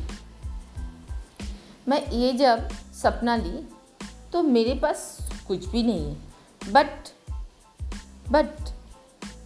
[1.88, 3.59] मैं ये जब सपना ली
[4.33, 5.07] तो मेरे पास
[5.49, 7.09] कुछ भी नहीं है। बट
[8.33, 8.71] बट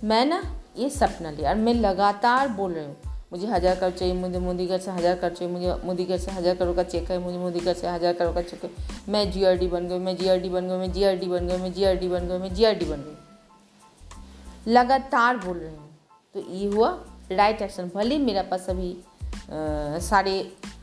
[0.05, 0.43] मैं ना
[0.79, 2.97] ये सपना लिया और मैं लगातार बोल रही हूँ,
[3.33, 6.31] मुझे हज़ार करोड़ चाहिए, मुझे मोदी घर से हज़ार करोड़ चाहिए, मुझे मोदी घर से
[6.31, 8.71] हज़ार करोड़ का चेक है, मुझे मोदी घर से हज़ार करोड़ का चेक है।
[9.09, 12.29] मैं जीआरडी बन गई, मैं जीआरडी बन गई, मैं जीआरडी बन गई, मैं जीआरडी बन
[12.29, 15.88] गई, मैं जीआरडी बन गई। लगातार बोल रही हूँ।
[16.35, 16.89] तो ये हुआ
[17.33, 20.33] राइट एक्शन भले ही मेरा पास अभी आ, सारे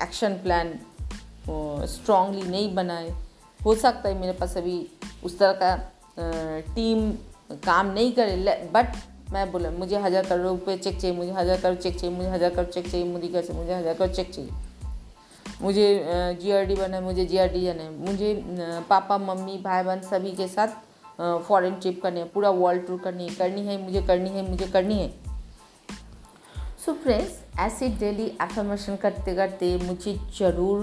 [0.03, 0.73] एक्शन प्लान
[1.87, 3.09] स्ट्रांगली नहीं बनाए।
[3.59, 4.77] हो सकता है मेरे पास अभी
[5.23, 7.11] उस तरह का आ, टीम
[7.63, 8.35] काम नहीं करे।
[8.73, 8.95] बट
[9.33, 12.49] मैं बोला मुझे हज़ार करोड़ रुपये चेक चाहिए मुझे हज़ार करोड़ चेक चाहिए मुझे हज़ार
[12.49, 14.51] करोड़ चेक चाहिए मोदी कैसे मुझे हज़ार करोड़ चेक चाहिए।
[15.61, 18.33] मुझे जी आर डी बना है मुझे जी आर डी जाना। है मुझे
[18.89, 20.67] पापा मम्मी भाई बहन सभी के साथ
[21.43, 24.67] फॉरेन ट्रिप करनी है पूरा वर्ल्ड टूर करनी है करनी है मुझे करनी है मुझे
[24.67, 25.13] करनी है।
[26.85, 30.81] सो फ्रेंड्स ऐसे डेली एफर्मेशन करते करते मुझे ज़रूर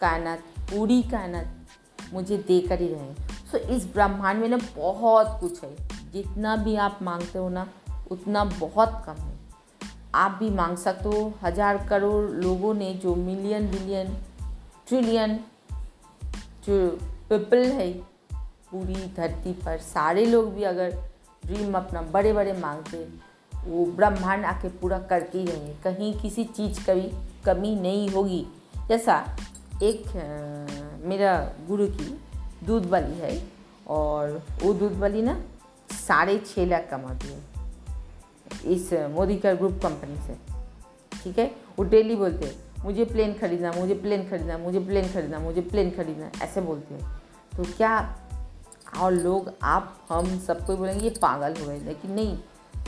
[0.00, 0.38] कायनात
[0.70, 5.64] पूरी कायनात मुझे दे कर ही रहे। सो so, इस ब्रह्मांड में ना बहुत कुछ
[5.64, 5.76] है।
[6.12, 7.68] जितना भी आप मांगते हो ना
[8.10, 9.34] उतना बहुत कम है।
[10.14, 14.16] आप भी मांग सकते हो। हज़ार करोड़ लोगों ने जो मिलियन बिलियन
[14.88, 15.36] ट्रिलियन
[16.66, 16.98] जो
[17.28, 17.92] पीपल है
[18.70, 20.90] पूरी धरती पर सारे लोग भी अगर
[21.46, 22.96] ड्रीम अपना बड़े बड़े मांगते
[23.64, 27.12] वो ब्रह्मांड आके पूरा करके ही रहेंगे। कहीं किसी चीज़ का भी
[27.44, 28.46] कमी नहीं होगी।
[28.88, 29.36] जैसा
[29.82, 32.20] एक आ, मेरा गुरु की
[32.66, 33.48] दूध वाली है
[33.88, 35.42] और वो दूध वाली ना
[35.90, 37.40] साढ़े छः लाख कमाती है
[38.64, 40.36] इस मोदी का ग्रुप कंपनी से।
[41.22, 41.46] ठीक है?
[41.78, 45.90] वो डेली बोलते हैं मुझे प्लेन खरीदना मुझे प्लेन खरीदना मुझे प्लेन खरीदना मुझे प्लेन
[45.90, 47.22] खरीदना। ऐसे बोलते हैं।
[47.56, 48.18] तो क्या
[49.00, 52.38] और लोग आप हम सबको बोलेंगे ये पागल हो गए। लेकिन नहीं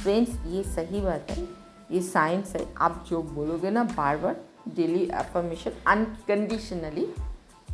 [0.00, 1.42] फ्रेंड्स ये सही बात है।
[1.90, 4.40] ये साइंस है। आप जो बोलोगे ना बार बार
[4.76, 7.04] डेली एफर्मेशन अनकंडीशनली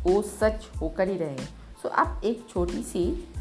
[0.03, 3.33] वो सच होकर ही रहेंगे। सो so, आप एक छोटी सी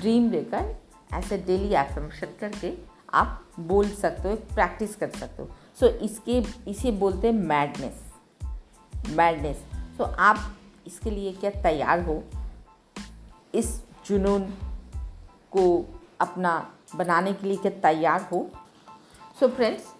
[0.00, 0.74] ड्रीम लेकर
[1.12, 2.72] ऐसे डेली एफर्मेशन करके
[3.14, 5.48] आप बोल सकते हो प्रैक्टिस कर सकते हो।
[5.80, 8.02] सो so, इसके इसे बोलते हैं मैडनेस
[9.08, 9.56] मैडनेस
[9.96, 12.22] सो आप इसके लिए क्या तैयार हो?
[13.54, 14.42] इस जुनून
[15.50, 18.48] को अपना बनाने के लिए तैयार हो।
[19.40, 19.92] सो फ्रेंड्स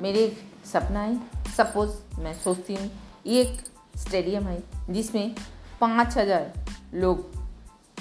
[0.00, 2.90] मेरे एक सपना है सपोज़ मैं सोचती हूँ,
[3.26, 3.60] ये एक
[3.98, 5.34] स्टेडियम है, जिसमें
[5.80, 6.52] पाँच हज़ार
[6.94, 7.30] लोग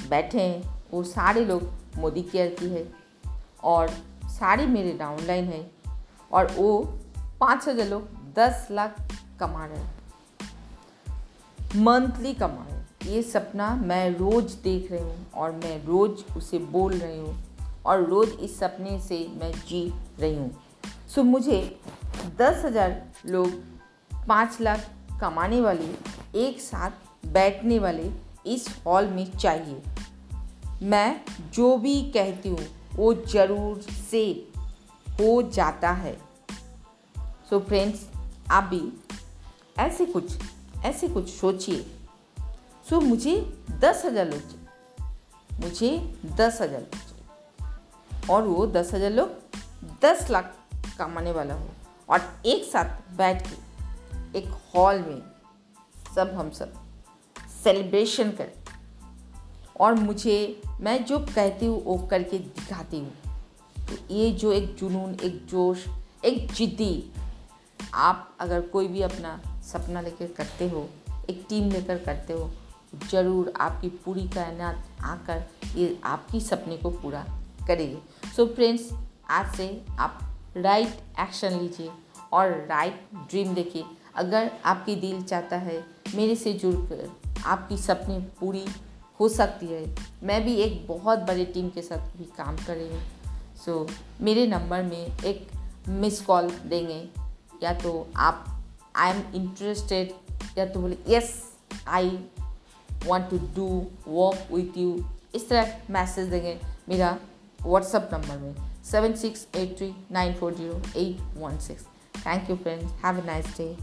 [0.09, 0.61] बैठे हैं,
[0.91, 2.85] वो सारे लोग मोदी केयर की है,
[3.63, 3.89] और
[4.29, 5.69] सारे मेरे डाउनलाइन है,
[6.31, 6.81] और वो
[7.39, 8.95] पाँच हज़ार लोग दस लाख
[9.39, 9.97] कमा रहे हैं।
[11.75, 16.59] मंथली कमा रहे हैं। ये सपना मैं रोज़ देख रही हूँ, और मैं रोज़ उसे
[16.59, 17.37] बोल रही हूँ।
[17.85, 20.51] और रोज़ इस सपने से मैं जी रही हूँ।
[21.15, 21.79] सो मुझे
[22.37, 23.51] दस हज़ार लोग
[24.27, 24.89] पाँच लाख
[25.21, 25.93] कमाने वाले
[26.39, 28.11] एक साथ बैठने वाले
[28.45, 29.81] इस हॉल में चाहिए।
[30.83, 31.21] मैं
[31.53, 32.65] जो भी कहती हूँ
[32.95, 34.23] वो ज़रूर से
[35.19, 36.13] हो जाता है।
[37.49, 38.07] सो so फ्रेंड्स
[38.51, 38.81] आप भी
[39.79, 40.37] ऐसे कुछ
[40.85, 41.85] ऐसे कुछ सोचिए।
[42.89, 43.35] सो so, मुझे
[43.71, 46.85] दस हज़ार लोग मुझे दस हज़ार
[48.29, 49.29] और वो दस हज़ार लोग
[50.01, 50.55] दस लाख
[50.97, 51.69] कमाने वाला हो।
[52.09, 55.21] और एक साथ बैठ के एक हॉल में
[56.15, 56.73] सब हम सब
[57.63, 58.53] सेलिब्रेशन करें।
[59.79, 63.13] और मुझे, मैं जो कहती हूँ, वो करके दिखाती हूँ।
[63.87, 65.85] तो ये जो एक जुनून, एक जोश,
[66.25, 67.11] एक जिद्दी,
[67.93, 70.89] आप अगर कोई भी अपना सपना लेकर करते हो,
[71.29, 72.51] एक टीम लेकर करते हो,
[73.11, 75.43] ज़रूर आपकी पूरी कायनात आकर
[75.75, 77.25] ये आपकी सपने को पूरा
[77.69, 78.89] करेगी। सो फ्रेंड्स
[79.29, 80.19] आज से आप
[80.57, 81.89] राइट एक्शन लीजिए
[82.33, 83.83] और राइट ड्रीम देखिए।
[84.15, 85.83] अगर आपकी दिल चाहता है
[86.15, 87.09] मेरे से जुड़कर
[87.45, 88.65] आपकी सपने पूरी
[89.19, 89.83] हो सकती है।
[90.23, 93.01] मैं भी एक बहुत बड़े टीम के साथ भी काम कर रही हूँ।
[93.65, 95.47] सो so, मेरे नंबर में एक
[95.89, 97.07] मिस कॉल देंगे।
[97.63, 98.45] या तो आप
[98.95, 100.13] आई एम इंटरेस्टेड
[100.57, 101.31] या तो बोले yes
[101.87, 102.09] I
[103.05, 103.67] want to do
[104.07, 105.05] work with you
[105.35, 107.17] इस तरह मैसेज देंगे। मेरा
[107.61, 111.83] व्हाट्सअप नंबर में seven six eight three nine four zero eight one six
[112.17, 113.75] thank you friends have a nice day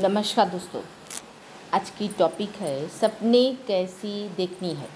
[0.00, 0.82] नमस्कार दोस्तों,
[1.74, 4.86] आज की टॉपिक है सपने कैसी देखनी है।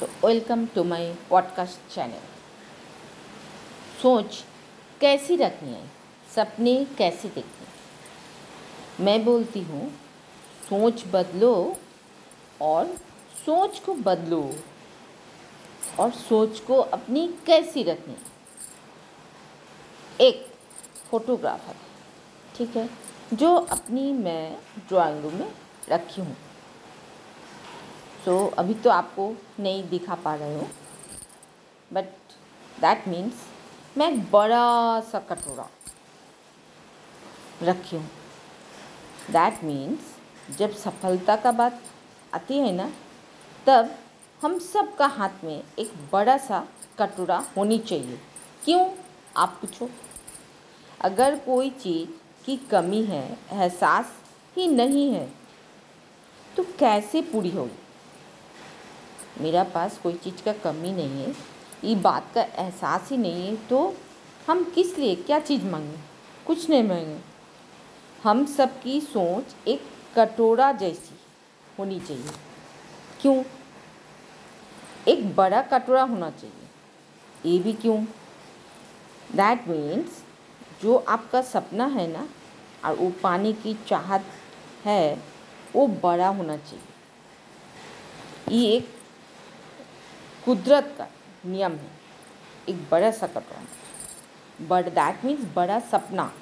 [0.00, 2.22] So welcome to my podcast channel
[4.02, 4.42] सोच,
[5.00, 5.84] कैसी रखनी है?
[6.34, 9.88] सपने कैसे देखने मैं बोलती हूँ,
[10.62, 11.54] सोच बदलो
[12.62, 12.94] और
[13.36, 14.42] सोच को बदलो
[16.00, 18.16] और सोच को अपनी कैसी रखनी।
[20.20, 20.46] एक
[21.10, 21.74] फोटोग्राफर,
[22.56, 22.88] ठीक है,
[23.32, 24.56] जो अपनी मैं
[24.88, 25.52] ड्राइंग रूम में
[25.90, 26.36] रखी हूँ।
[28.24, 30.68] तो अभी तो आपको नहीं दिखा पा रहे हो
[31.90, 32.04] बट
[32.80, 33.44] दैट मीन्स
[33.98, 35.68] मैं एक बड़ा सा कटोरा
[37.62, 38.08] रखी हूँ।
[39.30, 41.80] दैट मीन्स जब सफलता का बात
[42.34, 42.90] आती है ना
[43.66, 43.88] तब
[44.42, 46.66] हम सब का हाथ में एक बड़ा सा
[46.98, 48.18] कटोरा होनी चाहिए।
[48.64, 48.84] क्यों?
[49.36, 49.88] आप पूछो।
[51.00, 52.10] अगर कोई चीज़
[52.46, 54.12] की कमी है, एहसास
[54.56, 55.28] ही नहीं है
[56.56, 59.42] तो कैसे पूरी होगी?
[59.42, 61.34] मेरा पास कोई चीज़ का कमी नहीं है,
[61.84, 63.94] ये बात का एहसास ही नहीं है तो
[64.48, 66.00] हम किस लिए, क्या चीज़ मांगें?
[66.46, 67.20] कुछ नहीं मांगें।
[68.22, 69.82] हम सबकी सोच एक
[70.16, 71.18] कटोरा जैसी
[71.78, 72.30] होनी चाहिए।
[73.20, 73.42] क्यों?
[75.08, 78.04] एक बड़ा कटोरा होना चाहिए। ये भी क्यों?
[79.32, 80.24] दैट मीन्स
[80.82, 82.28] जो आपका सपना है ना,
[82.84, 84.24] और वो पाने की चाहत
[84.84, 85.22] है,
[85.74, 86.84] वो बड़ा होना चाहिए।
[88.56, 88.88] ये एक
[90.44, 91.08] कुदरत का
[91.46, 91.90] नियम है।
[92.68, 93.62] एक बड़ा सा कटोरा।
[94.66, 96.32] बट दैट मीन्स बड़ा सपना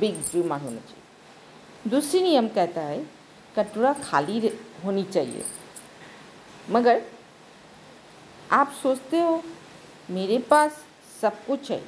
[0.00, 3.06] बिग ड्रीमर होना चाहिए। दूसरी नियम कहता है,
[3.56, 5.44] कटोरा खाली होनी चाहिए।
[6.70, 7.02] मगर
[8.52, 9.42] आप सोचते हो,
[10.08, 10.84] मेरे पास
[11.20, 11.78] सब कुछ है।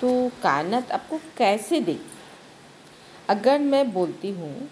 [0.00, 1.98] तो कायनात आपको कैसे दे
[3.28, 4.68] अगर मैं बोलती हूँ,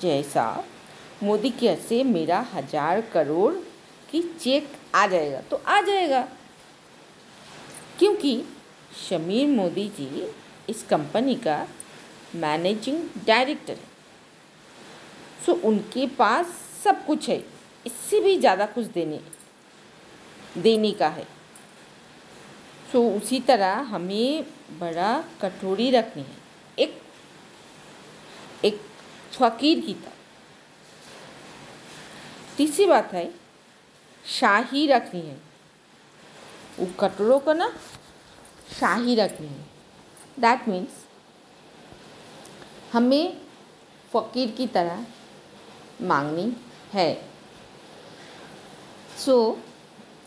[0.00, 0.64] जैसा
[1.22, 3.52] मोदी कैसे मेरा हज़ार करोड़
[4.10, 6.20] की चेक आ जाएगा तो आ जाएगा।
[7.98, 8.42] क्योंकि
[9.00, 10.28] शमीर मोदी जी
[10.68, 11.66] इस कंपनी का
[12.36, 13.92] मैनेजिंग डायरेक्टर है।
[15.46, 16.46] सो उनके पास
[16.84, 17.38] सब कुछ है,
[17.86, 19.16] इससे भी ज़्यादा कुछ देने
[20.58, 21.26] देने का है।
[22.92, 24.44] सो उसी तरह हमें
[24.78, 26.36] बड़ा कटोरी रखनी है।
[26.78, 27.02] एक
[28.64, 28.80] एक
[29.32, 30.12] फ़कीर की तरह।
[32.56, 33.34] तीसरी बात है
[34.26, 35.40] शाही रखनी है।
[36.78, 37.68] वो कटोरों को ना
[38.80, 39.64] शाही रखनी है।
[40.38, 41.04] दैट मीन्स
[42.92, 43.40] हमें
[44.12, 45.06] फ़कीर की तरह
[46.02, 46.56] मांगनी
[46.92, 47.28] है।
[49.18, 49.73] सो so,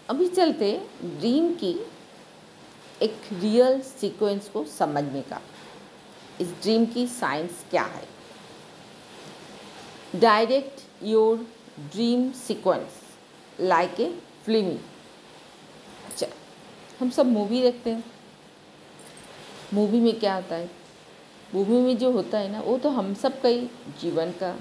[0.09, 1.85] अभी चलते ड्रीम की
[3.01, 5.41] एक रियल सीक्वेंस को समझने का।
[6.41, 8.07] इस ड्रीम की साइंस क्या है?
[10.15, 11.37] Direct your
[11.79, 13.01] dream sequence
[13.59, 14.79] like a फिल्मी।
[16.05, 16.27] अच्छा
[16.99, 18.03] हम सब मूवी देखते हैं।
[19.73, 20.71] मूवी में क्या होता है?
[21.55, 23.69] मूवी में जो होता है ना, वो तो हम सब का ही
[24.01, 24.55] जीवन का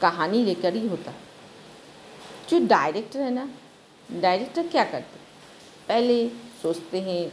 [0.00, 1.24] कहानी लेकर ही होता। है
[2.48, 3.48] जो डायरेक्टर है ना
[4.10, 5.18] डायरेक्टर क्या करते
[5.88, 6.26] पहले
[6.62, 7.28] सोचते हैं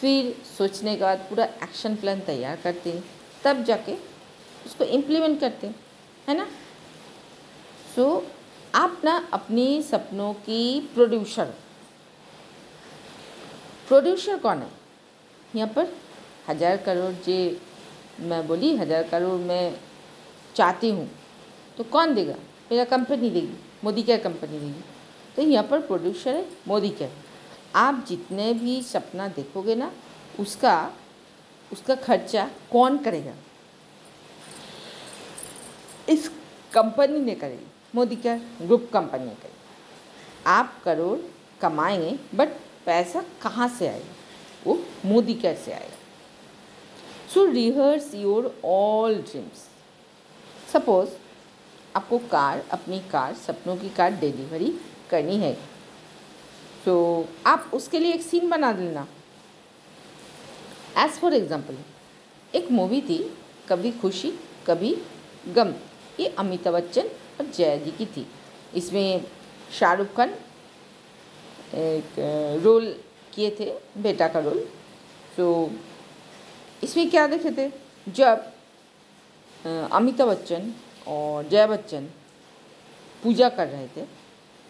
[0.00, 3.04] फिर सोचने के बाद पूरा एक्शन प्लान तैयार करते हैं
[3.44, 3.94] तब जाके
[4.66, 5.74] उसको इम्प्लीमेंट करते हैं
[6.28, 6.46] है ना?
[7.94, 8.22] सो so,
[8.74, 11.54] आप ना अपने सपनों की प्रोड्यूसर
[13.88, 14.68] प्रोड्यूसर कौन है?
[15.56, 15.92] यहाँ पर
[16.48, 17.36] हज़ार करोड़ जे
[18.20, 19.74] मैं बोली हज़ार करोड़ मैं
[20.56, 21.08] चाहती हूँ
[21.78, 22.34] तो कौन देगा?
[22.70, 24.82] मेरा कंपनी देगी मोदी क्या कंपनी देगी।
[25.36, 27.12] तो यहाँ पर प्रोड्यूसर है, मोदी केयर
[27.74, 29.92] आप जितने भी सपना देखोगे ना,
[30.40, 30.92] उसका
[31.72, 33.34] उसका खर्चा कौन करेगा?
[36.08, 36.28] इस
[36.72, 41.18] कंपनी ने करेगी। मोदी केयर ग्रुप कंपनी ने करेगी। आप करोड़
[41.60, 42.48] कमाएँगे बट
[42.86, 44.14] पैसा कहाँ से आएगा?
[44.66, 45.96] वो मोदी केयर से आएगा?
[47.34, 49.68] So rehearse your all dreams
[50.72, 51.10] suppose
[51.96, 54.72] आपको कार, अपनी कार, सपनों की कार डिलीवरी
[55.12, 55.52] करनी है।
[56.84, 56.94] तो
[57.46, 59.06] आप उसके लिए एक सीन बना देना।
[60.98, 61.76] एज फॉर एग्ज़ाम्पल
[62.54, 63.18] एक मूवी थी,
[63.68, 64.32] कभी खुशी,
[64.66, 64.94] कभी
[65.48, 65.74] गम।
[66.20, 67.08] ये अमिताभ बच्चन
[67.40, 68.26] और जया जी की थी।
[68.74, 69.24] इसमें
[69.78, 70.34] शाहरुख खान
[71.76, 72.86] एक रोल
[73.34, 74.58] किए थे, बेटा का रोल
[75.36, 75.70] तो
[76.82, 77.70] इसमें क्या देखे थे?
[78.08, 78.50] जब
[79.92, 80.72] अमिताभ बच्चन
[81.08, 82.08] और जया बच्चन
[83.22, 84.04] पूजा कर रहे थे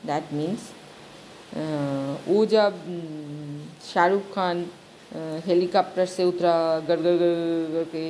[0.06, 0.70] दैट मीन्स
[2.28, 2.78] वो जब
[3.84, 4.66] शाहरुख खान
[5.46, 6.54] हेलीकॉप्टर से उतरा
[6.88, 7.16] गड़ गड़
[7.72, 8.04] गड़ के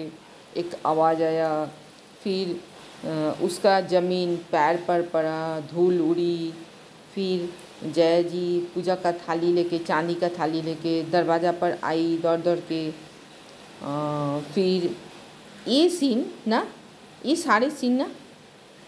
[0.61, 1.49] एक आवाज़ आया
[2.25, 2.61] फिर
[3.45, 6.53] उसका ज़मीन पैर पर पड़ा धूल उड़ी
[7.15, 7.49] फिर
[7.85, 12.59] जय जी पूजा का थाली लेके चांदी का थाली लेके दरवाज़ा पर आई दौड़ दौड़
[12.69, 12.89] के
[13.83, 14.95] आ, फिर
[15.69, 16.67] ये सीन ना
[17.27, 18.09] ये सारे सीन ना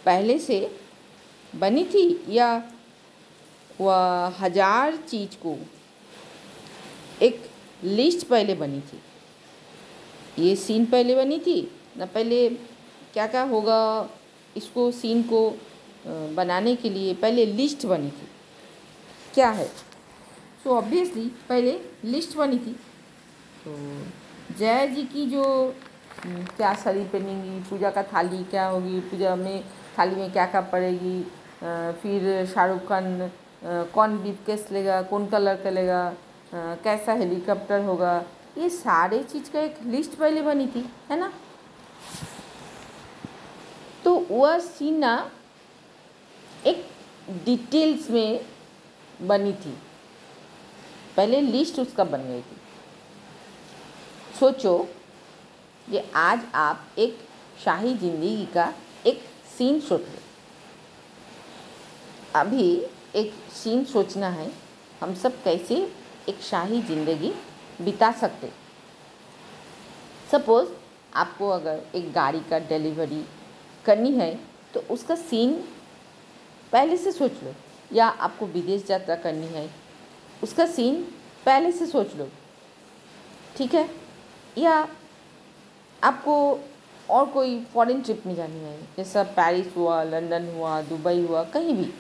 [0.07, 0.59] पहले से
[1.53, 2.49] बनी थी या
[3.81, 5.57] वह हज़ार चीज़ को
[7.23, 7.43] एक
[7.85, 9.01] लिस्ट पहले बनी थी।
[10.39, 11.61] ये सीन पहले बनी थी
[11.99, 12.49] ना पहले
[13.15, 14.09] क्या क्या होगा
[14.57, 15.49] इसको सीन को
[16.07, 18.29] बनाने के लिए पहले लिस्ट बनी थी।
[19.35, 19.67] क्या है?
[19.67, 22.73] सो so, ऑब्वियसली पहले लिस्ट बनी थी।
[23.65, 23.77] तो
[24.59, 25.45] जय जी की जो
[26.25, 29.65] क्या शरीर पहनेंगी पूजा का थाली क्या होगी पूजा में
[29.99, 31.21] थाली में क्या क्या पड़ेगी
[32.03, 33.31] फिर शाहरुख खान
[33.65, 36.15] कौन बीफ केस लेगा, कौन कलर का लेगा
[36.55, 38.25] कैसा हेलीकॉप्टर होगा,
[38.59, 41.33] ये सारे चीज़ का एक लिस्ट पहले बनी थी, है ना?
[44.05, 45.05] तो वह सीन
[46.67, 46.87] एक
[47.45, 48.41] डिटेल्स में
[49.23, 49.77] बनी थी।
[51.17, 52.57] पहले लिस्ट उसका बन गई थी।
[54.39, 54.79] सोचो
[55.89, 57.19] कि आज आप एक
[57.65, 58.73] शाही ज़िंदगी का
[59.07, 59.23] एक
[59.59, 60.23] सीन सोच रहे
[62.35, 64.51] अभी एक सीन सोचना है,
[65.01, 65.77] हम सब कैसे
[66.29, 67.33] एक शाही ज़िंदगी
[67.81, 68.51] बिता सकते।
[70.31, 70.69] सपोज़
[71.13, 73.25] आपको अगर एक गाड़ी का डिलीवरी
[73.85, 74.35] करनी है
[74.75, 75.53] तो उसका सीन
[76.73, 77.55] पहले से सोच लो,
[77.91, 79.69] या आपको विदेश यात्रा करनी है,
[80.43, 81.03] उसका सीन
[81.47, 82.29] पहले से सोच लो,
[83.57, 83.89] ठीक है?
[84.59, 84.89] या
[86.03, 86.35] आपको
[87.09, 91.75] और कोई फॉरेन ट्रिप में जानी है, जैसा पेरिस हुआ लंदन हुआ दुबई हुआ, कहीं
[91.75, 91.91] भी।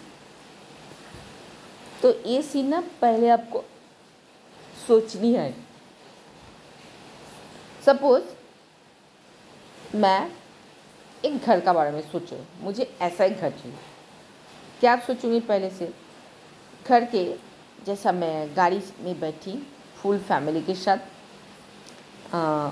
[2.03, 3.65] तो ये सीन ना पहले आपको
[4.87, 5.55] सोचनी है।
[7.87, 8.25] सपोज़
[9.97, 10.31] मैं
[11.25, 13.77] एक घर का बारे में सोचो, मुझे ऐसा ही घर चाहिए।
[14.81, 15.93] क्या आप सोचूँगी पहले से?
[16.87, 17.25] घर के,
[17.87, 19.53] जैसा मैं गाड़ी में बैठी
[19.97, 20.99] फुल फैमिली के साथ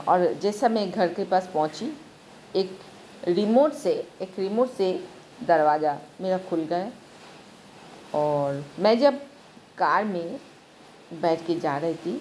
[0.09, 1.93] और जैसा मैं घर के पास पहुँची,
[2.57, 2.79] एक
[3.29, 4.93] रिमोट से, एक रिमोट से
[5.43, 6.91] दरवाज़ा मेरा खुल गया।
[8.15, 9.21] और मैं जब
[9.79, 10.39] कार में
[11.21, 12.21] बैठ के जा रही थी,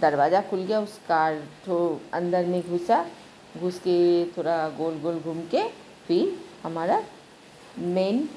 [0.00, 1.34] दरवाज़ा खुल गया, उस कार
[1.66, 3.04] तो अंदर में घुसा,
[3.58, 5.62] घुस के थोड़ा गोल गोल घूम के
[6.06, 7.02] फिर हमारा
[7.78, 8.28] मेन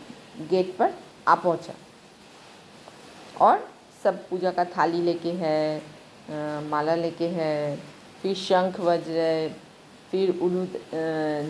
[0.50, 0.94] गेट पर
[1.28, 1.74] आ पहुँचा।
[3.40, 3.68] और
[4.04, 5.82] सब पूजा का थाली लेके है
[6.70, 7.76] माला लेके है,
[8.22, 9.48] फिर शंख बज रहे,
[10.12, 10.66] फिर उलू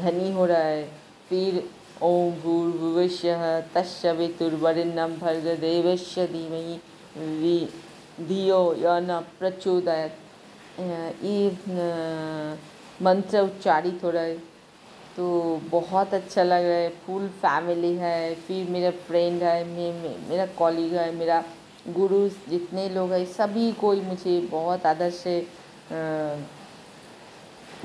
[0.02, 0.84] धनी हो रहा है,
[1.30, 1.64] फिर
[2.04, 3.42] ओम भूर्भुवस्यः
[3.74, 6.26] तस्य वितुर्वरेण्यं भर्गदेवस्य
[8.20, 10.12] धियो य न प्रचोदयात
[11.24, 11.50] ये
[13.02, 14.38] मंत्र उच्चारित हो रहा है
[15.18, 15.26] तो
[15.72, 20.46] बहुत अच्छा लग रहा है। फुल फैमिली है फिर मेरा फ्रेंड है मे, मे, मेरा
[20.58, 21.44] कॉलीग है मेरा
[21.90, 25.40] गुरु जितने लोग हैं सभी कोई मुझे बहुत आदर से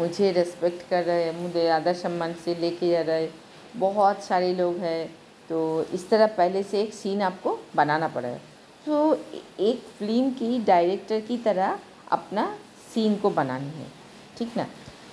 [0.01, 3.33] मुझे रेस्पेक्ट कर रहे हैं मुझे आदर सम्मान से लेके जा रहे हैं।
[3.79, 5.07] बहुत सारे लोग हैं
[5.49, 5.59] तो
[5.95, 8.39] इस तरह पहले से एक सीन आपको बनाना पड़ेगा
[8.87, 9.15] तो
[9.61, 11.79] एक फ़िल्म की डायरेक्टर की तरह
[12.13, 12.47] अपना
[12.95, 13.87] सीन को बनानी है,
[14.39, 14.67] ठीक ना?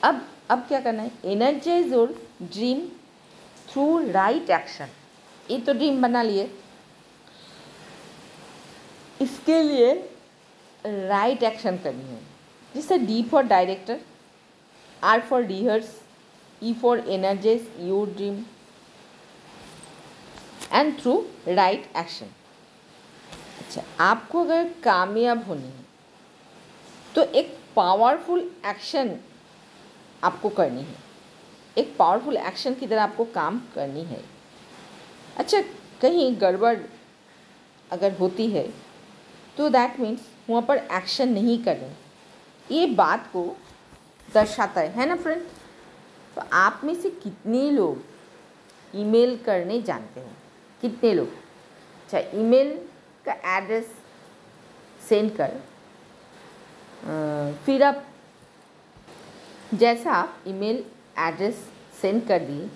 [0.04, 1.12] अब अब क्या करना है?
[1.26, 2.82] एनर्जाइज और ड्रीम
[3.70, 4.88] थ्रू राइट एक्शन
[5.52, 6.50] ये तो ड्रीम बना लिए।
[9.22, 9.94] इसके लिए
[11.08, 12.20] राइट एक्शन करनी है।
[12.76, 14.00] जैसे D for director
[15.04, 15.96] R for rehearse
[16.62, 18.44] E for energize your dream
[20.74, 21.14] and through
[21.48, 22.26] right action
[23.60, 25.86] अच्छा आपको अगर कामयाब होनी है
[27.16, 29.16] तो एक पावरफुल एक्शन
[30.24, 30.96] आपको करनी है।
[31.78, 34.22] एक पावरफुल एक्शन की तरह आपको काम करनी है।
[35.38, 35.62] अच्छा
[36.02, 36.78] कहीं गड़बड़
[37.92, 38.68] अगर होती है
[39.58, 41.96] तो दैट मीन्स वहाँ पर एक्शन नहीं करें
[42.68, 43.46] ये बात को
[44.34, 45.44] दर्शाता है है ना फ्रेंड
[46.36, 48.04] तो आप में से कितने लोग
[48.96, 50.38] ईमेल करने जानते हैं?
[50.84, 51.28] कितने लोग?
[51.28, 52.72] अच्छा ईमेल
[53.26, 53.92] का एड्रेस
[55.02, 55.52] सेंड कर।
[57.66, 58.04] फिर आप
[59.74, 60.84] जैसा आप ईमेल
[61.20, 61.64] एड्रेस
[62.02, 62.70] सेंड कर दिए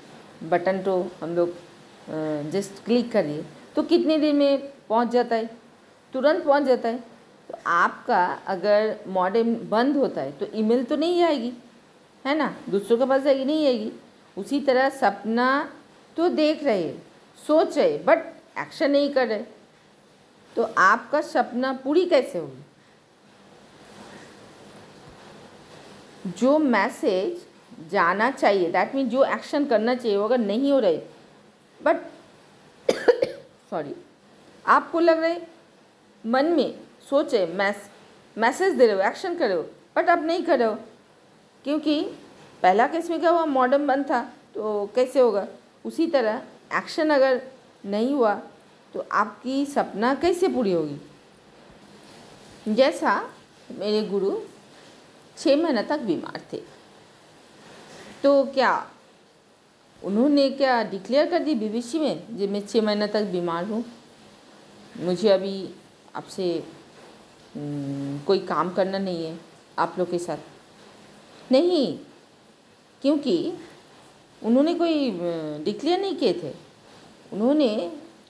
[0.49, 1.53] बटन तो हम लोग
[2.51, 3.43] जस्ट क्लिक करिए
[3.75, 5.49] तो कितने दिन में पहुँच जाता है?
[6.13, 6.99] तुरंत पहुँच जाता है।
[7.49, 11.51] तो आपका अगर मॉडेम बंद होता है तो ईमेल तो नहीं आएगी,
[12.25, 12.53] है ना?
[12.69, 13.91] दूसरों के पास जाएगी, नहीं आएगी।
[14.37, 15.69] उसी तरह सपना
[16.17, 16.83] तो देख रहे
[17.37, 18.19] सोच रहे बट
[18.57, 19.43] एक्शन नहीं कर रहे।
[20.55, 22.63] तो आपका सपना पूरी कैसे होगी
[26.37, 27.45] जो मैसेज
[27.91, 30.97] जाना चाहिए दैट मीन जो एक्शन करना चाहिए, वो अगर नहीं हो रहे
[31.79, 31.97] बट
[33.69, 33.95] सॉरी
[34.65, 35.35] आपको लग रहा
[36.25, 36.79] मन में
[37.09, 37.89] सोचे मैस
[38.37, 39.63] मैसेज दे रहे हो एक्शन कर रहे हो
[39.95, 40.75] बट आप नहीं कर रहे हो।
[41.65, 42.01] क्योंकि
[42.63, 44.21] पहला केस में क्या हुआ मॉडर्न बंद था
[44.55, 45.47] तो कैसे होगा?
[45.85, 46.41] उसी तरह
[46.73, 47.41] एक्शन अगर
[47.85, 48.33] नहीं हुआ
[48.93, 50.97] तो आपकी सपना कैसे पूरी होगी?
[52.67, 53.21] जैसा
[53.71, 54.31] मेरे गुरु
[55.37, 56.61] छः महीने तक बीमार थे।
[58.23, 58.71] तो क्या
[60.03, 63.83] उन्होंने क्या डिक्लेयर कर दी बीबीसी में कि मैं छः महीने तक बीमार हूँ?
[64.97, 65.69] मुझे अभी
[66.15, 66.63] आपसे
[67.55, 69.39] हम्म, कोई काम करना नहीं है
[69.79, 70.37] आप लोग के साथ।
[71.51, 71.97] नहीं
[73.01, 73.53] क्योंकि
[74.41, 75.09] उन्होंने कोई
[75.63, 76.53] डिक्लेयर नहीं किए थे।
[77.33, 77.69] उन्होंने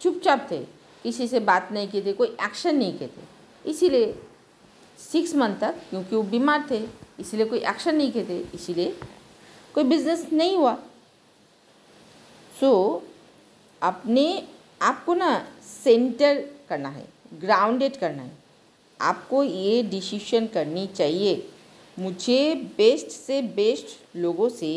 [0.01, 0.57] चुपचाप थे
[1.03, 4.13] किसी से बात नहीं किए थे कोई एक्शन नहीं किए थे। इसीलिए
[4.99, 6.79] सिक्स मंथ तक क्योंकि वो बीमार थे
[7.19, 8.95] इसीलिए कोई एक्शन नहीं किए थे इसीलिए
[9.73, 10.73] कोई बिज़नेस नहीं हुआ।
[12.59, 13.07] सो so,
[13.81, 14.47] अपने
[14.81, 18.31] आपको ना सेंटर करना है ग्राउंडेड करना है।
[19.01, 21.49] आपको ये डिसीशन करनी चाहिए।
[21.99, 24.71] मुझे बेस्ट से बेस्ट लोगों से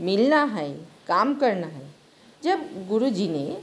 [0.00, 0.70] मिलना है,
[1.06, 1.82] काम करना है।
[2.42, 3.60] जब गुरु जी ने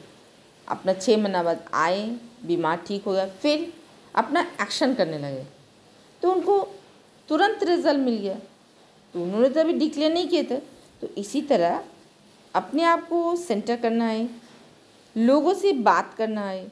[0.67, 2.07] अपना छः महीना बाद आए,
[2.45, 3.73] बीमार ठीक हो गया, फिर
[4.15, 5.45] अपना एक्शन करने लगे
[6.21, 6.59] तो उनको
[7.29, 8.35] तुरंत रिज़ल्ट मिल गया।
[9.13, 10.57] तो उन्होंने तो अभी डिक्लेयर नहीं किए थे।
[11.01, 11.83] तो इसी तरह
[12.53, 14.29] अपने आप को सेंटर करना है,
[15.15, 16.65] लोगों से बात करना है,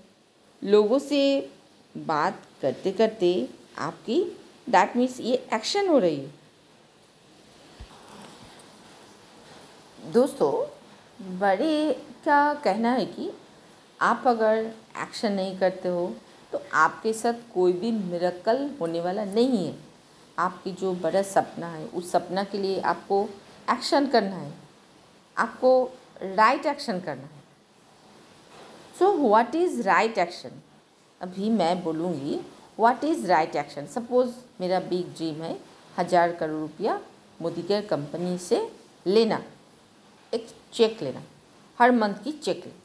[0.61, 1.49] लोगों से
[1.95, 3.47] बात करते करते
[3.79, 4.23] आपकी
[4.67, 6.31] दैट मीन्स ये एक्शन हो रही है।
[10.13, 10.51] दोस्तों,
[11.39, 11.93] बड़े
[12.25, 13.31] का कहना है कि
[13.99, 14.57] आप अगर
[15.01, 16.13] एक्शन नहीं करते हो
[16.51, 19.73] तो आपके साथ कोई भी मिरकल होने वाला नहीं है।
[20.37, 23.21] आपकी जो बड़ा सपना है, उस सपना के लिए आपको
[23.71, 24.53] एक्शन करना है।
[25.37, 25.71] आपको
[26.23, 27.43] राइट एक्शन करना है।
[28.99, 30.61] So what is right action
[31.21, 32.39] अभी मैं बोलूँगी
[32.79, 34.29] what is right action suppose
[34.61, 35.57] मेरा बिग ड्रीम है,
[35.97, 36.99] हज़ार करोड़ रुपया
[37.41, 38.67] मोदी केयर कंपनी से
[39.05, 39.41] लेना।
[40.35, 41.23] एक चेक लेना
[41.79, 42.79] हर मंथ की चेक लेना।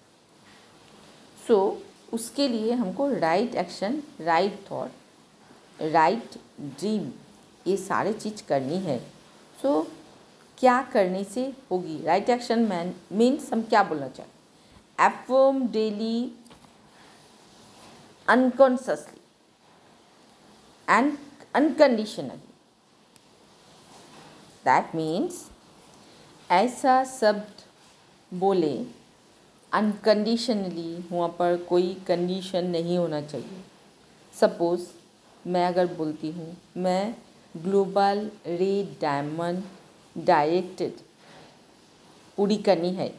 [1.47, 7.11] सो so, उसके लिए हमको right action right thought right dream
[7.67, 8.99] ये सारे चीज़ करनी है।
[9.63, 9.87] सो so,
[10.59, 12.03] क्या करने से होगी?
[12.05, 14.31] राइट एक्शन मैन मीन्स हम क्या बोलना चाहें?
[15.07, 16.33] Affirm daily
[18.29, 19.21] unconsciously
[20.89, 21.17] and
[21.55, 22.49] unconditionally
[24.65, 25.49] that means
[26.51, 27.63] ऐसा शब्द
[28.33, 28.73] बोले
[29.73, 33.63] अनकंडीशनली वहाँ पर कोई कंडीशन नहीं होना चाहिए।
[34.35, 34.87] सपोज़
[35.45, 37.15] मैं अगर बोलती हूँ, मैं
[37.55, 39.63] ग्लोबल रे डायमंड
[40.17, 40.93] डायरेक्टेड
[42.39, 43.13] पूरी करनी है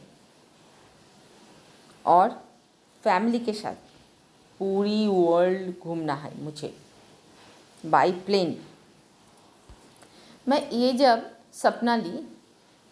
[2.04, 2.28] और
[3.04, 3.90] फैमिली के साथ
[4.60, 6.74] पूरी वर्ल्ड घूमना है मुझे
[7.84, 8.56] बाई प्लेन
[10.46, 12.18] मैं ये जब सपना ली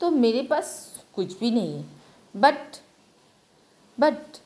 [0.00, 0.72] तो मेरे पास
[1.14, 1.84] कुछ भी नहीं है।
[2.34, 2.76] बट
[3.98, 4.38] बट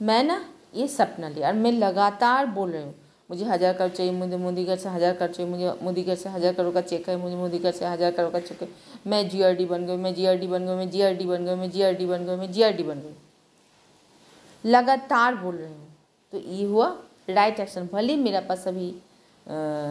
[0.00, 2.94] मैं ना ये सपना लिया और मैं लगातार बोल रही हूँ,
[3.30, 6.28] मुझे हज़ार करोड़ चाहिए, मुझे मोदी घर से हज़ार करोड़ चाहिए, मुझे मोदी घर से
[6.28, 8.68] हज़ार करोड़ का चेक है, मुझे मोदी घर से हज़ार करोड़ का चेक है।
[9.06, 12.26] मैं जीआरडी बन गई मैं जीआरडी बन गई मैं जीआरडी बन गई मैं जीआरडी बन
[12.26, 15.88] गई मैं जीआरडी बन गई लगातार बोल रही हूँ।
[16.32, 16.86] तो ये हुआ
[17.30, 18.94] राइट एक्शन भले मेरे पास अभी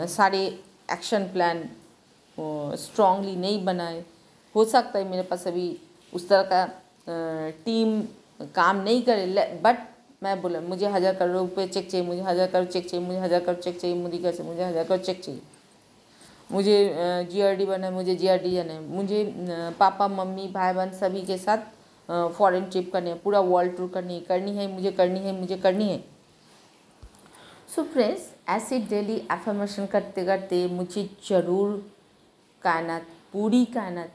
[0.10, 0.46] सारे
[0.94, 1.64] एक्शन प्लान
[2.78, 4.04] स्ट्रांगली नहीं बनाए।
[4.56, 5.66] हो सकता है मेरे पास अभी
[6.14, 6.66] उस तरह का
[7.66, 8.01] टीम
[8.56, 9.78] काम नहीं करे बट
[10.24, 13.39] मैं बोला, मुझे हज़ार करोड़ रुपये चेक चाहिए, मुझे हज़ार करोड़ चेक चाहिए, मुझे हज़ार
[13.39, 15.41] करोड़ चेक चाहिए, मोदी कैसे मुझे हज़ार करोड़ चेक चाहिए।
[16.51, 19.24] मुझे जी आर डी बना है, मुझे जी आर डी जाना है। मुझे
[19.80, 24.14] पापा, मम्मी भाई बहन सभी के साथ फॉरेन ट्रिप करनी है, पूरा वर्ल्ड टूर करनी
[24.16, 26.04] है करनी है, मुझे करनी है, मुझे करनी है।
[27.76, 31.78] सो फ्रेंड्स ऐसे डेली एफर्मेशन करते करते मुझे ज़रूर
[32.64, 34.12] कायनात, पूरी कायनात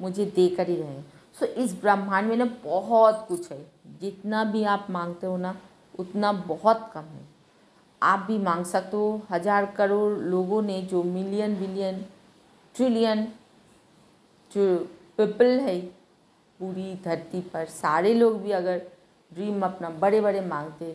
[0.00, 3.58] मुझे देकर ही रहे। सो so, इस ब्रह्मांड में ना बहुत कुछ है।
[4.00, 5.54] जितना भी आप मांगते हो ना
[5.94, 7.26] उतना बहुत कम है।
[8.02, 12.04] आप भी मांग सकते हो। हज़ार करोड़ लोगों ने जो मिलियन बिलियन
[12.74, 13.26] ट्रिलियन
[14.50, 14.76] जो
[15.18, 15.80] पीपल है
[16.60, 18.78] पूरी धरती पर सारे लोग भी अगर
[19.32, 20.94] ड्रीम अपना बड़े बड़े मांगते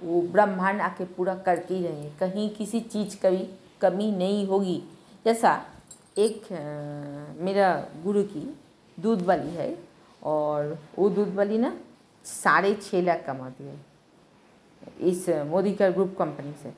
[0.00, 3.48] वो ब्रह्मांड आके पूरा करके ही कहीं किसी चीज़ का भी
[3.80, 4.82] कमी नहीं होगी।
[5.24, 5.60] जैसा
[6.18, 6.52] एक
[7.40, 8.56] मेरा गुरु की
[8.98, 9.78] दूध वाली है
[10.22, 11.76] और वो दूध वाली ना
[12.24, 13.76] साढ़े छः लाख कमाती है
[15.00, 16.72] इस मोदी का ग्रुप कंपनी से।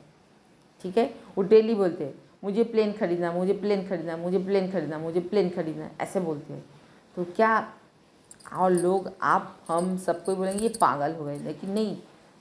[0.83, 1.13] ठीक है?
[1.37, 2.13] वो डेली बोलते हैं,
[2.43, 6.65] मुझे प्लेन खरीदना, मुझे प्लेन खरीदना, मुझे प्लेन खरीदना, मुझे प्लेन खरीदना। ऐसे बोलते हैं।
[7.15, 7.73] तो क्या
[8.53, 11.97] और लोग, आप, हम सबको बोलेंगे, ये पागल हो गए। लेकिन नहीं,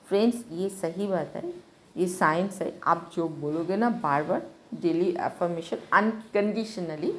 [0.07, 1.53] फ्रेंड्स, ये सही बात है,
[1.96, 4.42] ये साइंस है। आप जो बोलोगे ना बार बार
[4.74, 7.12] डेली एफर्मेशन अनकंडीशनली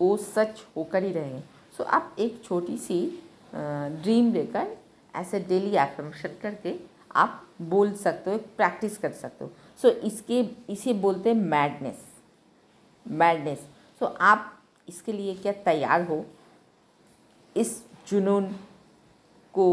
[0.00, 1.40] वो सच होकर ही रहेंगे।
[1.76, 3.00] सो so, आप एक छोटी सी
[3.54, 4.76] ड्रीम लेकर
[5.16, 6.74] ऐसे डेली एफर्मेशन करके
[7.16, 9.50] आप बोल सकते हो प्रैक्टिस कर सकते हो।
[9.82, 10.40] सो so, इसके
[10.72, 12.04] इसे बोलते हैं मैडनेस
[13.06, 13.66] मैडनेस
[14.00, 14.50] सो आप
[14.88, 16.24] इसके लिए क्या तैयार हो?
[17.56, 18.46] इस जुनून
[19.54, 19.66] को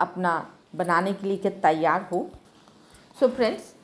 [0.00, 0.34] अपना
[0.76, 2.28] बनाने के लिए क्या तैयार हो?
[3.20, 3.74] सो so, फ्रेंड्स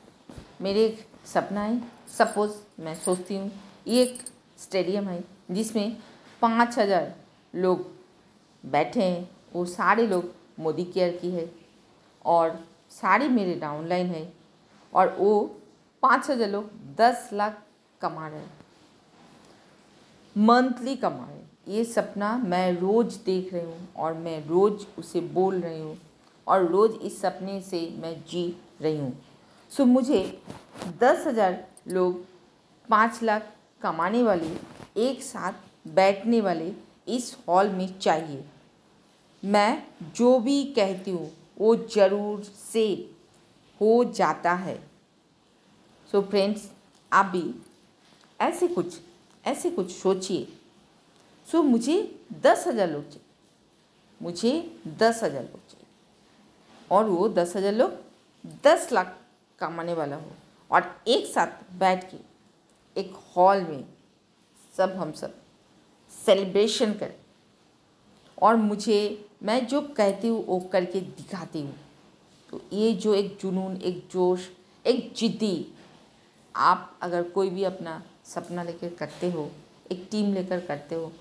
[0.61, 2.51] मेरे एक सपना है। सपोज़
[2.81, 3.51] मैं सोचती हूँ,
[3.87, 4.19] ये एक
[4.59, 5.97] स्टेडियम है जिसमें
[6.41, 7.13] पाँच हज़ार
[7.53, 7.85] लोग
[8.63, 11.49] बैठे हैं, वो सारे लोग मोदी केयर की है
[12.25, 12.59] और
[12.91, 14.31] सारे मेरे डाउनलाइन है
[14.93, 15.39] और वो
[16.03, 17.61] पाँच हज़ार लोग दस लाख
[18.01, 18.57] कमा रहे हैं।
[20.35, 25.21] मंथली कमा रहे हैं। ये सपना मैं रोज़ देख रही हूँ और मैं रोज़ उसे
[25.33, 25.97] बोल रही हूँ
[26.47, 28.45] और रोज़ इस सपने से मैं जी
[28.81, 29.13] रही हूँ।
[29.71, 30.21] सो मुझे
[31.01, 32.23] दस हज़ार लोग
[32.89, 34.51] पाँच लाख कमाने वाले
[35.01, 35.53] एक साथ
[35.87, 36.71] बैठने वाले
[37.07, 38.43] इस हॉल में चाहिए।
[39.43, 39.83] मैं
[40.15, 42.85] जो भी कहती हूँ वो ज़रूर से
[43.81, 44.75] हो जाता है।
[46.09, 46.69] सो so फ्रेंड्स
[47.11, 47.43] आप भी
[48.39, 48.99] ऐसे कुछ
[49.43, 50.47] ऐसे कुछ सोचिए।
[51.47, 53.27] सो so, मुझे दस हज़ार लोग चाहिए।
[54.21, 54.51] मुझे
[54.99, 55.85] दस हज़ार लोग चाहिए।
[56.91, 57.91] और वो दस हज़ार लोग
[58.63, 59.17] दस लाख
[59.59, 60.31] कमाने वाला हो।
[60.71, 62.17] और एक साथ बैठ के
[62.95, 63.83] एक हॉल में
[64.75, 65.33] सब हम सब
[66.11, 67.15] सेलिब्रेशन करें।
[68.37, 71.75] और मुझे, मैं जो कहती हूँ, वो करके दिखाती हूँ।
[72.49, 74.49] तो ये जो एक जुनून, एक जोश,
[74.85, 75.65] एक जिद्दी,
[76.55, 79.49] आप अगर कोई भी अपना सपना लेकर करते हो,
[79.91, 81.11] एक टीम लेकर करते हो,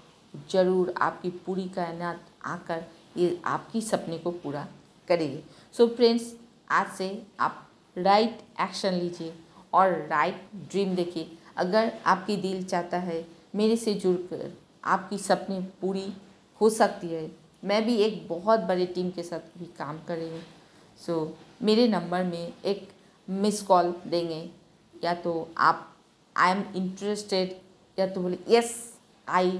[0.52, 2.84] ज़रूर आपकी पूरी कायनात आकर
[3.16, 4.66] ये आपकी सपने को पूरा
[5.08, 5.42] करेगी।
[5.74, 6.32] सो फ्रेंड्स
[6.70, 7.67] आज से आप
[7.98, 9.32] राइट एक्शन लीजिए
[9.72, 10.40] और राइट
[10.70, 13.24] ड्रीम देखिए। अगर आपकी दिल चाहता है
[13.54, 14.52] मेरे से जुड़कर
[14.84, 16.12] आपकी सपने पूरी
[16.60, 17.30] हो सकती है
[17.64, 20.42] मैं भी एक बहुत बड़े टीम के साथ भी काम कर रही हूँ।
[21.00, 22.88] सो so, मेरे नंबर में एक
[23.28, 24.48] मिस कॉल देंगे।
[24.94, 25.84] या तो आप
[26.36, 27.56] आई एम इंटरेस्टेड
[27.98, 28.74] या तो बोले yes
[29.28, 29.58] I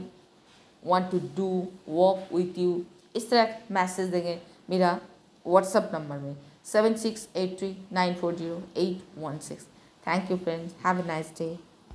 [0.83, 1.49] want to do
[1.89, 2.81] work with you
[3.17, 4.39] इस तरह मैसेज देंगे
[4.71, 4.99] मेरा
[5.47, 6.37] व्हाट्सअप नंबर में।
[6.69, 9.65] seven six eight three nine four zero eight one six.
[10.05, 10.75] Thank you friends.
[10.83, 11.59] Have a nice day.